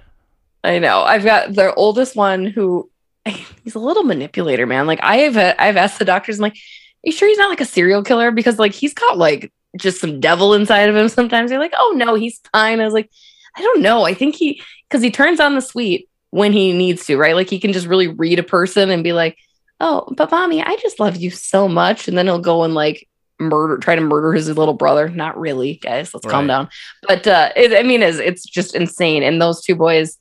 I 0.62 0.78
know. 0.78 1.02
I've 1.02 1.24
got 1.24 1.54
the 1.54 1.74
oldest 1.74 2.16
one 2.16 2.46
who 2.46 2.90
he's 3.64 3.74
a 3.74 3.78
little 3.78 4.02
manipulator, 4.04 4.66
man. 4.66 4.86
Like 4.86 5.00
I 5.02 5.16
have 5.18 5.36
I've 5.58 5.76
asked 5.76 5.98
the 5.98 6.04
doctors, 6.04 6.38
I'm 6.38 6.42
like, 6.42 6.54
Are 6.54 6.56
you 7.04 7.12
sure 7.12 7.28
he's 7.28 7.38
not 7.38 7.50
like 7.50 7.60
a 7.60 7.66
serial 7.66 8.02
killer? 8.02 8.30
Because 8.30 8.58
like 8.58 8.72
he's 8.72 8.94
got 8.94 9.18
like 9.18 9.52
just 9.76 10.00
some 10.00 10.20
devil 10.20 10.54
inside 10.54 10.88
of 10.88 10.96
him 10.96 11.08
sometimes. 11.08 11.50
They're 11.50 11.58
like, 11.58 11.74
oh 11.76 11.94
no, 11.96 12.14
he's 12.14 12.40
fine. 12.52 12.80
I 12.80 12.84
was 12.84 12.94
like, 12.94 13.10
I 13.56 13.62
don't 13.62 13.82
know. 13.82 14.04
I 14.04 14.14
think 14.14 14.36
he 14.36 14.62
because 14.88 15.02
he 15.02 15.10
turns 15.10 15.40
on 15.40 15.54
the 15.54 15.60
sweet 15.60 16.08
when 16.30 16.52
he 16.52 16.72
needs 16.72 17.06
to, 17.06 17.16
right? 17.16 17.34
Like 17.34 17.50
he 17.50 17.58
can 17.60 17.72
just 17.72 17.86
really 17.86 18.08
read 18.08 18.38
a 18.38 18.42
person 18.44 18.90
and 18.90 19.02
be 19.04 19.12
like, 19.12 19.36
Oh, 19.86 20.08
but 20.16 20.30
mommy, 20.30 20.62
I 20.62 20.76
just 20.76 20.98
love 20.98 21.16
you 21.16 21.30
so 21.30 21.68
much. 21.68 22.08
And 22.08 22.16
then 22.16 22.24
he'll 22.24 22.38
go 22.38 22.62
and 22.62 22.72
like 22.72 23.06
murder 23.38 23.76
try 23.76 23.94
to 23.94 24.00
murder 24.00 24.32
his 24.32 24.48
little 24.48 24.72
brother. 24.72 25.10
Not 25.10 25.38
really, 25.38 25.74
guys. 25.74 26.14
Let's 26.14 26.26
calm 26.26 26.46
down. 26.46 26.70
But 27.06 27.26
uh 27.26 27.50
it, 27.54 27.78
I 27.78 27.82
mean 27.82 28.02
it's 28.02 28.18
it's 28.18 28.44
just 28.44 28.74
insane. 28.74 29.22
And 29.22 29.42
those 29.42 29.62
two 29.62 29.74
boys 29.74 30.18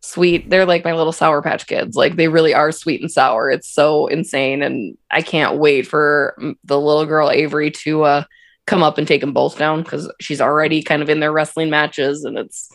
sweet. 0.00 0.50
They're 0.50 0.66
like 0.66 0.84
my 0.84 0.92
little 0.92 1.12
sour 1.12 1.40
patch 1.40 1.66
kids. 1.66 1.96
Like 1.96 2.16
they 2.16 2.28
really 2.28 2.52
are 2.52 2.70
sweet 2.70 3.00
and 3.00 3.10
sour. 3.10 3.50
It's 3.50 3.68
so 3.68 4.06
insane, 4.08 4.62
and 4.62 4.96
I 5.10 5.22
can't 5.22 5.58
wait 5.58 5.86
for 5.86 6.34
mm, 6.38 6.54
the 6.64 6.78
little 6.78 7.06
girl 7.06 7.30
Avery 7.30 7.70
to 7.70 8.02
uh, 8.02 8.24
come 8.66 8.82
up 8.82 8.98
and 8.98 9.08
take 9.08 9.20
them 9.20 9.32
both 9.32 9.58
down 9.58 9.82
because 9.82 10.12
she's 10.20 10.40
already 10.40 10.82
kind 10.82 11.02
of 11.02 11.08
in 11.08 11.20
their 11.20 11.32
wrestling 11.32 11.70
matches, 11.70 12.24
and 12.24 12.38
it's 12.38 12.67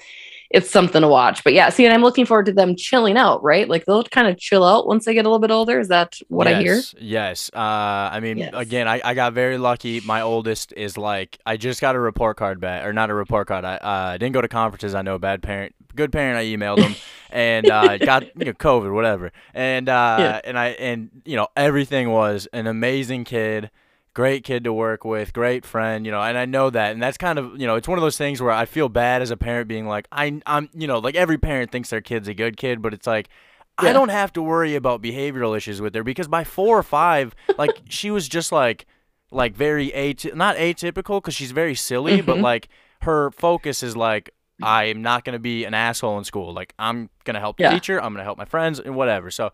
it's 0.54 0.70
something 0.70 1.02
to 1.02 1.08
watch. 1.08 1.44
But 1.44 1.54
yeah, 1.54 1.70
see, 1.70 1.84
and 1.84 1.94
I'm 1.94 2.02
looking 2.04 2.26
forward 2.26 2.46
to 2.46 2.54
them 2.54 2.76
chilling 2.78 3.18
out. 3.18 3.44
Right, 3.44 3.68
like 3.68 3.86
they'll 3.86 4.04
kind 4.04 4.28
of 4.28 4.38
chill 4.38 4.64
out 4.64 4.88
once 4.88 5.04
they 5.06 5.14
get 5.14 5.26
a 5.26 5.30
little 5.30 5.40
bit 5.40 5.52
older. 5.52 5.80
Is 5.80 5.90
that 5.90 6.18
what 6.30 6.48
I 6.48 6.62
hear? 6.62 6.76
Yes, 6.76 6.96
Yes. 7.00 7.52
Uh, 7.54 7.58
I 7.60 8.20
mean, 8.22 8.38
Yes. 8.38 8.52
again, 8.54 8.88
I, 8.88 9.02
I 9.04 9.14
got 9.16 9.34
very 9.34 9.58
lucky. 9.58 10.00
My 10.02 10.22
oldest 10.22 10.72
is 10.78 10.98
like, 10.98 11.38
I 11.46 11.58
just 11.58 11.82
got 11.82 11.96
a 11.96 12.00
report 12.00 12.38
card 12.38 12.60
back, 12.62 12.86
or 12.86 12.94
not 12.94 13.10
a 13.10 13.14
report 13.14 13.48
card. 13.48 13.66
I 13.66 13.76
uh, 13.78 14.12
didn't 14.18 14.34
go 14.34 14.42
to 14.42 14.48
conferences. 14.48 14.94
I 14.96 15.02
know, 15.02 15.18
bad 15.18 15.42
parent, 15.42 15.74
good 15.96 16.12
parent. 16.12 16.38
I 16.38 16.46
emailed 16.46 16.78
them 16.78 16.96
and 17.32 17.68
uh, 17.70 17.98
got 17.98 18.24
you 18.38 18.46
know 18.46 18.54
COVID, 18.54 18.94
whatever. 18.94 19.32
And 19.56 19.90
uh, 19.90 20.18
Yeah. 20.20 20.42
and 20.46 20.58
I 20.60 20.68
and 20.70 21.10
you 21.26 21.36
know 21.36 21.48
everything 21.58 22.12
was 22.12 22.48
an 22.54 22.68
amazing 22.68 23.24
kid. 23.24 23.72
Great 24.14 24.44
kid 24.44 24.64
to 24.66 24.72
work 24.72 25.04
with, 25.04 25.34
great 25.34 25.66
friend, 25.66 26.06
you 26.06 26.12
know, 26.12 26.22
and 26.22 26.38
I 26.38 26.46
know 26.46 26.70
that, 26.70 26.92
and 26.92 27.02
that's 27.02 27.18
kind 27.18 27.40
of, 27.40 27.60
you 27.60 27.66
know, 27.66 27.76
it's 27.76 27.88
one 27.88 27.98
of 27.98 28.04
those 28.04 28.18
things 28.18 28.40
where 28.40 28.52
I 28.52 28.66
feel 28.66 28.88
bad 28.88 29.24
as 29.24 29.32
a 29.32 29.38
parent 29.38 29.68
being 29.68 29.88
like, 29.88 30.08
I, 30.12 30.40
I'm, 30.46 30.70
you 30.74 30.86
know, 30.86 31.00
like 31.00 31.16
every 31.16 31.40
parent 31.40 31.72
thinks 31.72 31.90
their 31.90 32.00
kid's 32.02 32.28
a 32.28 32.36
good 32.36 32.56
kid, 32.56 32.80
but 32.82 32.94
it's 32.94 33.08
like, 33.08 33.30
I 33.80 33.92
don't 33.92 34.10
have 34.10 34.32
to 34.34 34.42
worry 34.44 34.76
about 34.76 35.02
behavioral 35.02 35.58
issues 35.58 35.82
with 35.82 35.96
her 35.96 36.04
because 36.04 36.28
by 36.28 36.44
four 36.44 36.78
or 36.78 36.84
five, 36.84 37.34
like 37.58 37.72
she 37.90 38.12
was 38.12 38.28
just 38.30 38.52
like, 38.52 38.86
like 39.32 39.56
very 39.56 39.92
aty- 39.94 40.32
not 40.36 40.58
atypical 40.58 41.18
because 41.20 41.34
she's 41.34 41.50
very 41.50 41.74
silly, 41.74 42.22
but 42.22 42.38
Mhm. 42.38 42.44
like 42.44 42.70
her 43.02 43.32
focus 43.32 43.82
is 43.82 43.98
like, 43.98 44.30
I 44.62 44.84
am 44.86 45.02
not 45.02 45.26
gonna 45.26 45.40
be 45.40 45.66
an 45.66 45.74
asshole 45.74 46.20
in 46.20 46.24
school. 46.24 46.54
Like 46.54 46.76
I'm 46.78 47.10
gonna 47.24 47.40
help 47.40 47.58
the 47.58 47.64
Yeah. 47.64 47.72
teacher, 47.74 48.00
I'm 48.00 48.14
gonna 48.14 48.24
help 48.24 48.38
my 48.38 48.46
friends 48.46 48.80
and 48.80 48.96
whatever. 48.96 49.32
So, 49.32 49.50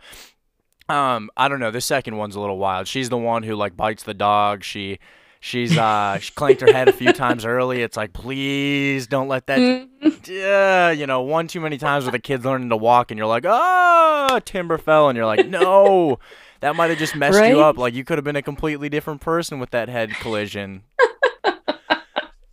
um, 0.90 1.30
I 1.38 1.48
don't 1.48 1.60
know. 1.60 1.72
The 1.72 1.82
second 1.82 2.18
one's 2.18 2.36
a 2.36 2.40
little 2.40 2.58
wild. 2.58 2.88
She's 2.88 3.10
the 3.10 3.18
one 3.18 3.44
who 3.44 3.56
like 3.56 3.78
bites 3.78 4.04
the 4.04 4.14
dog. 4.14 4.64
She. 4.64 5.00
She's 5.42 5.78
uh 5.78 6.18
she 6.22 6.34
clanked 6.34 6.60
her 6.60 6.74
head 6.74 6.90
a 6.90 6.92
few 6.92 7.14
times 7.14 7.46
early. 7.46 7.82
It's 7.82 7.96
like 7.96 8.12
please 8.12 9.08
don't 9.08 9.30
let 9.30 9.48
that 9.48 9.88
yeah, 10.28 10.92
you 10.92 11.08
know, 11.08 11.22
one 11.22 11.48
too 11.48 11.62
many 11.62 11.78
times 11.78 12.04
with 12.06 12.14
a 12.14 12.20
kid 12.20 12.44
learning 12.44 12.68
to 12.72 12.76
walk, 12.76 13.10
and 13.10 13.18
you're 13.18 13.26
like, 13.26 13.46
oh, 13.48 14.42
timber 14.44 14.78
fell, 14.78 15.08
and 15.08 15.16
you're 15.16 15.26
like, 15.26 15.48
no, 15.48 16.20
that 16.60 16.76
might 16.76 16.90
have 16.90 17.00
just 17.00 17.16
messed 17.16 17.40
Right? 17.40 17.52
you 17.54 17.62
up. 17.62 17.78
Like 17.78 17.94
you 17.94 18.04
could 18.04 18.18
have 18.18 18.26
been 18.26 18.36
a 18.36 18.42
completely 18.42 18.90
different 18.90 19.22
person 19.22 19.60
with 19.60 19.70
that 19.70 19.88
head 19.88 20.10
collision. 20.16 20.84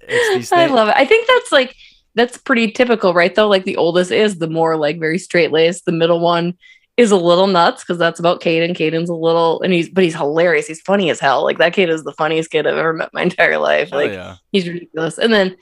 it's 0.01 0.35
these 0.35 0.53
I 0.53 0.66
love 0.66 0.87
it. 0.88 0.94
I 0.96 1.05
think 1.05 1.27
that's 1.27 1.51
like 1.51 1.75
that's 2.14 2.38
pretty 2.38 2.70
typical, 2.70 3.12
right? 3.14 3.35
Though, 3.35 3.49
like 3.49 3.64
the 3.64 3.77
oldest 3.77 4.12
is 4.12 4.38
the 4.38 4.49
more 4.49 4.77
like 4.77 5.01
very 5.01 5.18
straight 5.18 5.51
laced. 5.51 5.87
The 5.87 5.92
middle 5.92 6.20
one 6.20 6.55
is 6.96 7.11
a 7.11 7.16
little 7.16 7.46
nuts 7.46 7.82
because 7.82 7.98
that's 7.98 8.18
about 8.18 8.40
Caden. 8.40 8.76
Caden's 8.76 9.11
a 9.11 9.14
little, 9.14 9.61
and 9.62 9.72
he's 9.72 9.88
but 9.88 10.04
he's 10.04 10.14
hilarious. 10.14 10.66
He's 10.66 10.80
funny 10.80 11.11
as 11.11 11.20
hell. 11.20 11.44
Like 11.44 11.59
that 11.59 11.72
kid 11.72 11.90
is 11.90 12.04
the 12.04 12.12
funniest 12.12 12.50
kid 12.50 12.66
I've 12.66 12.76
ever 12.76 12.92
met 12.92 13.06
in 13.06 13.11
my 13.14 13.22
entire 13.24 13.59
life. 13.59 13.90
Hell 13.90 14.00
like 14.00 14.12
yeah. 14.12 14.37
he's 14.52 14.68
ridiculous. 14.68 15.18
And 15.18 15.32
then 15.32 15.56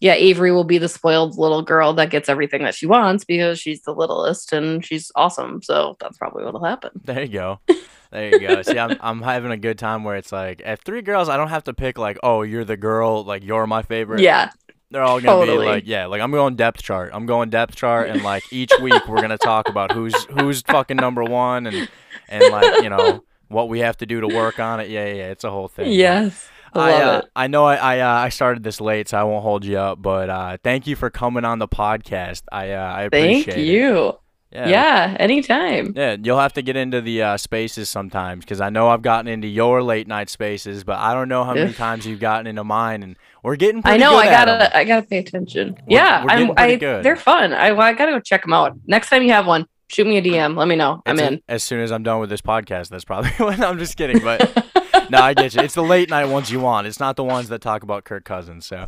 yeah, 0.00 0.14
Avery 0.14 0.50
will 0.50 0.64
be 0.64 0.78
the 0.78 0.88
spoiled 0.88 1.38
little 1.38 1.62
girl 1.62 1.92
that 1.92 2.10
gets 2.10 2.28
everything 2.28 2.64
that 2.64 2.74
she 2.74 2.86
wants 2.86 3.24
because 3.24 3.60
she's 3.60 3.82
the 3.82 3.94
littlest 3.94 4.52
and 4.52 4.84
she's 4.84 5.12
awesome. 5.14 5.62
So 5.62 5.96
that's 6.00 6.18
probably 6.18 6.44
what'll 6.44 6.64
happen. 6.64 6.90
There 7.04 7.22
you 7.22 7.28
go. 7.28 7.60
There 8.12 8.28
you 8.28 8.46
go. 8.46 8.60
See, 8.60 8.78
I'm 8.78 8.98
I'm 9.00 9.22
having 9.22 9.52
a 9.52 9.56
good 9.56 9.78
time 9.78 10.04
where 10.04 10.16
it's 10.16 10.32
like 10.32 10.60
at 10.66 10.84
three 10.84 11.00
girls, 11.00 11.30
I 11.30 11.38
don't 11.38 11.48
have 11.48 11.64
to 11.64 11.72
pick 11.72 11.96
like, 11.96 12.18
oh, 12.22 12.42
you're 12.42 12.62
the 12.62 12.76
girl, 12.76 13.24
like 13.24 13.42
you're 13.42 13.66
my 13.66 13.80
favorite. 13.80 14.20
Yeah. 14.20 14.50
They're 14.92 15.02
all 15.02 15.20
gonna 15.20 15.40
Totally. 15.40 15.66
be 15.66 15.72
like, 15.72 15.84
yeah, 15.86 16.06
like 16.06 16.20
I'm 16.20 16.30
going 16.30 16.54
depth 16.54 16.82
chart. 16.82 17.10
I'm 17.14 17.26
going 17.26 17.50
depth 17.50 17.74
chart, 17.74 18.08
and 18.10 18.22
like 18.22 18.44
each 18.52 18.72
week 18.80 19.08
we're 19.08 19.20
gonna 19.20 19.38
talk 19.38 19.68
about 19.68 19.92
who's 19.92 20.14
who's 20.24 20.62
fucking 20.62 20.98
number 20.98 21.24
one, 21.24 21.66
and 21.66 21.88
and 22.28 22.52
like 22.52 22.82
you 22.82 22.90
know 22.90 23.24
what 23.48 23.68
we 23.68 23.80
have 23.80 23.96
to 23.98 24.06
do 24.06 24.20
to 24.20 24.28
work 24.28 24.60
on 24.60 24.80
it. 24.80 24.90
Yeah, 24.90 25.06
yeah, 25.06 25.14
yeah, 25.14 25.30
it's 25.30 25.44
a 25.44 25.50
whole 25.50 25.68
thing. 25.68 25.92
Yes. 25.92 26.48
I 26.74 26.92
I, 26.92 27.02
uh. 27.02 27.22
I 27.36 27.46
know 27.48 27.64
I 27.64 27.76
I, 27.76 28.00
uh, 28.00 28.24
I 28.24 28.28
started 28.30 28.62
this 28.62 28.80
late, 28.80 29.08
so 29.08 29.18
I 29.18 29.24
won't 29.24 29.42
hold 29.42 29.64
you 29.64 29.78
up. 29.78 30.00
But 30.00 30.30
uh, 30.30 30.56
thank 30.62 30.86
you 30.86 30.96
for 30.96 31.10
coming 31.10 31.44
on 31.44 31.58
the 31.58 31.68
podcast. 31.68 32.42
I 32.50 32.72
uh, 32.72 32.94
I 32.94 33.08
Thank 33.10 33.48
appreciate 33.48 33.68
it. 33.78 34.21
Yeah. 34.52 34.68
Yeah. 34.68 35.16
anytime. 35.18 35.94
Yeah, 35.96 36.16
you'll 36.22 36.38
have 36.38 36.52
to 36.54 36.62
get 36.62 36.76
into 36.76 37.00
the 37.00 37.22
uh, 37.22 37.36
spaces 37.36 37.88
sometimes 37.88 38.44
because 38.44 38.60
I 38.60 38.68
know 38.70 38.88
I've 38.88 39.02
gotten 39.02 39.26
into 39.28 39.48
your 39.48 39.82
late 39.82 40.06
night 40.06 40.28
spaces, 40.28 40.84
but 40.84 40.98
I 40.98 41.14
don't 41.14 41.28
know 41.28 41.42
how 41.44 41.54
many 41.54 41.72
times 41.72 42.06
you've 42.06 42.20
gotten 42.20 42.46
into 42.46 42.62
mine, 42.64 43.02
and 43.02 43.16
we're 43.42 43.56
getting. 43.56 43.80
I 43.84 43.96
know. 43.96 44.14
I 44.16 44.26
gotta. 44.26 44.76
I 44.76 44.84
gotta 44.84 45.06
pay 45.06 45.18
attention. 45.18 45.74
We're- 45.86 45.94
yeah, 45.96 46.24
we're 46.24 46.54
I. 46.56 46.76
good. 46.76 47.02
They're 47.04 47.16
fun. 47.16 47.52
I. 47.54 47.74
I 47.76 47.92
gotta 47.94 48.12
go 48.12 48.20
check 48.20 48.42
them 48.42 48.52
out. 48.52 48.76
Next 48.86 49.08
time 49.08 49.22
you 49.22 49.32
have 49.32 49.46
one, 49.46 49.66
shoot 49.88 50.06
me 50.06 50.18
a 50.18 50.22
DM. 50.22 50.56
Let 50.56 50.68
me 50.68 50.76
know. 50.76 51.02
I'm 51.06 51.14
It's 51.18 51.22
a- 51.22 51.32
in. 51.32 51.42
as 51.48 51.62
soon 51.62 51.80
as 51.80 51.90
I'm 51.90 52.02
done 52.02 52.20
with 52.20 52.28
this 52.30 52.42
podcast. 52.42 52.88
That's 52.90 53.04
probably 53.04 53.30
when 53.38 53.62
I'm 53.64 53.78
just 53.78 53.96
kidding, 53.96 54.20
but 54.22 54.66
no, 55.10 55.18
I 55.18 55.32
get 55.34 55.54
you. 55.54 55.62
It's 55.62 55.74
the 55.74 55.82
late 55.82 56.10
night 56.10 56.26
ones 56.26 56.50
you 56.50 56.60
want. 56.60 56.86
It's 56.86 57.00
not 57.00 57.16
the 57.16 57.24
ones 57.24 57.48
that 57.48 57.60
talk 57.62 57.82
about 57.82 58.04
Kirk 58.04 58.24
Cousins. 58.24 58.66
So 58.66 58.86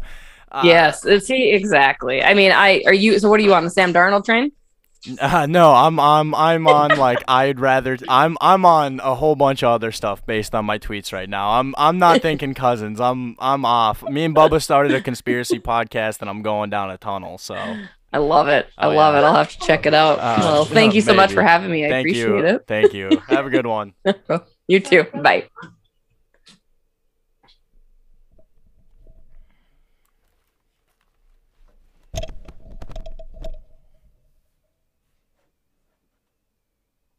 uh, 0.53 0.63
yes. 0.65 1.05
uh, 1.07 1.19
See, 1.19 1.51
exactly. 1.53 2.23
I 2.23 2.35
mean, 2.35 2.53
I 2.53 2.83
are 2.87 2.95
you. 2.95 3.19
So, 3.19 3.29
what 3.31 3.41
are 3.41 3.43
you 3.43 3.55
on 3.55 3.65
the 3.65 3.71
Sam 3.71 3.93
Darnold 3.95 4.25
train? 4.27 4.53
Uh, 5.21 5.47
no, 5.51 5.73
I'm 5.73 5.99
I'm 6.01 6.35
I'm 6.35 6.67
on 6.67 6.97
like 6.99 7.23
I'd 7.29 7.61
rather 7.61 7.97
I'm 8.09 8.37
I'm 8.41 8.65
on 8.65 9.01
a 9.01 9.15
whole 9.15 9.37
bunch 9.37 9.63
of 9.63 9.71
other 9.71 9.93
stuff 9.93 10.25
based 10.27 10.55
on 10.55 10.65
my 10.65 10.79
tweets 10.79 11.13
right 11.13 11.29
now. 11.29 11.51
I'm 11.61 11.75
I'm 11.79 11.99
not 11.99 12.23
thinking 12.23 12.55
Cousins. 12.65 13.01
I'm 13.01 13.37
I'm 13.39 13.65
off. 13.65 14.03
Me 14.03 14.25
and 14.25 14.35
Bubba 14.35 14.63
started 14.63 14.93
a 14.93 15.01
conspiracy 15.01 15.59
podcast, 15.61 16.21
and 16.21 16.31
I'm 16.31 16.43
going 16.43 16.71
down 16.71 16.91
a 16.91 16.99
tunnel. 16.99 17.39
So 17.39 17.55
I 18.13 18.19
love 18.19 18.49
it. 18.49 18.69
I 18.79 18.87
Oh, 18.87 18.91
love 18.95 19.15
yeah. 19.15 19.21
it. 19.21 19.25
I'll 19.25 19.35
have 19.35 19.51
to 19.51 19.59
check 19.67 19.87
it 19.87 19.95
out. 19.95 20.19
Uh, 20.21 20.37
well, 20.41 20.65
thank 20.65 20.95
you 20.95 21.01
so 21.01 21.15
much 21.15 21.33
for 21.33 21.43
having 21.43 21.71
me. 21.71 21.85
I 21.85 21.89
thank 21.91 22.05
appreciate 22.07 22.27
you. 22.29 22.39
it. 22.47 22.65
Thank 22.67 22.95
you. 22.95 23.21
Have 23.29 23.47
a 23.47 23.51
good 23.51 23.67
one. 23.67 23.95
You 24.67 24.81
too. 24.81 25.05
Bye. 25.23 25.49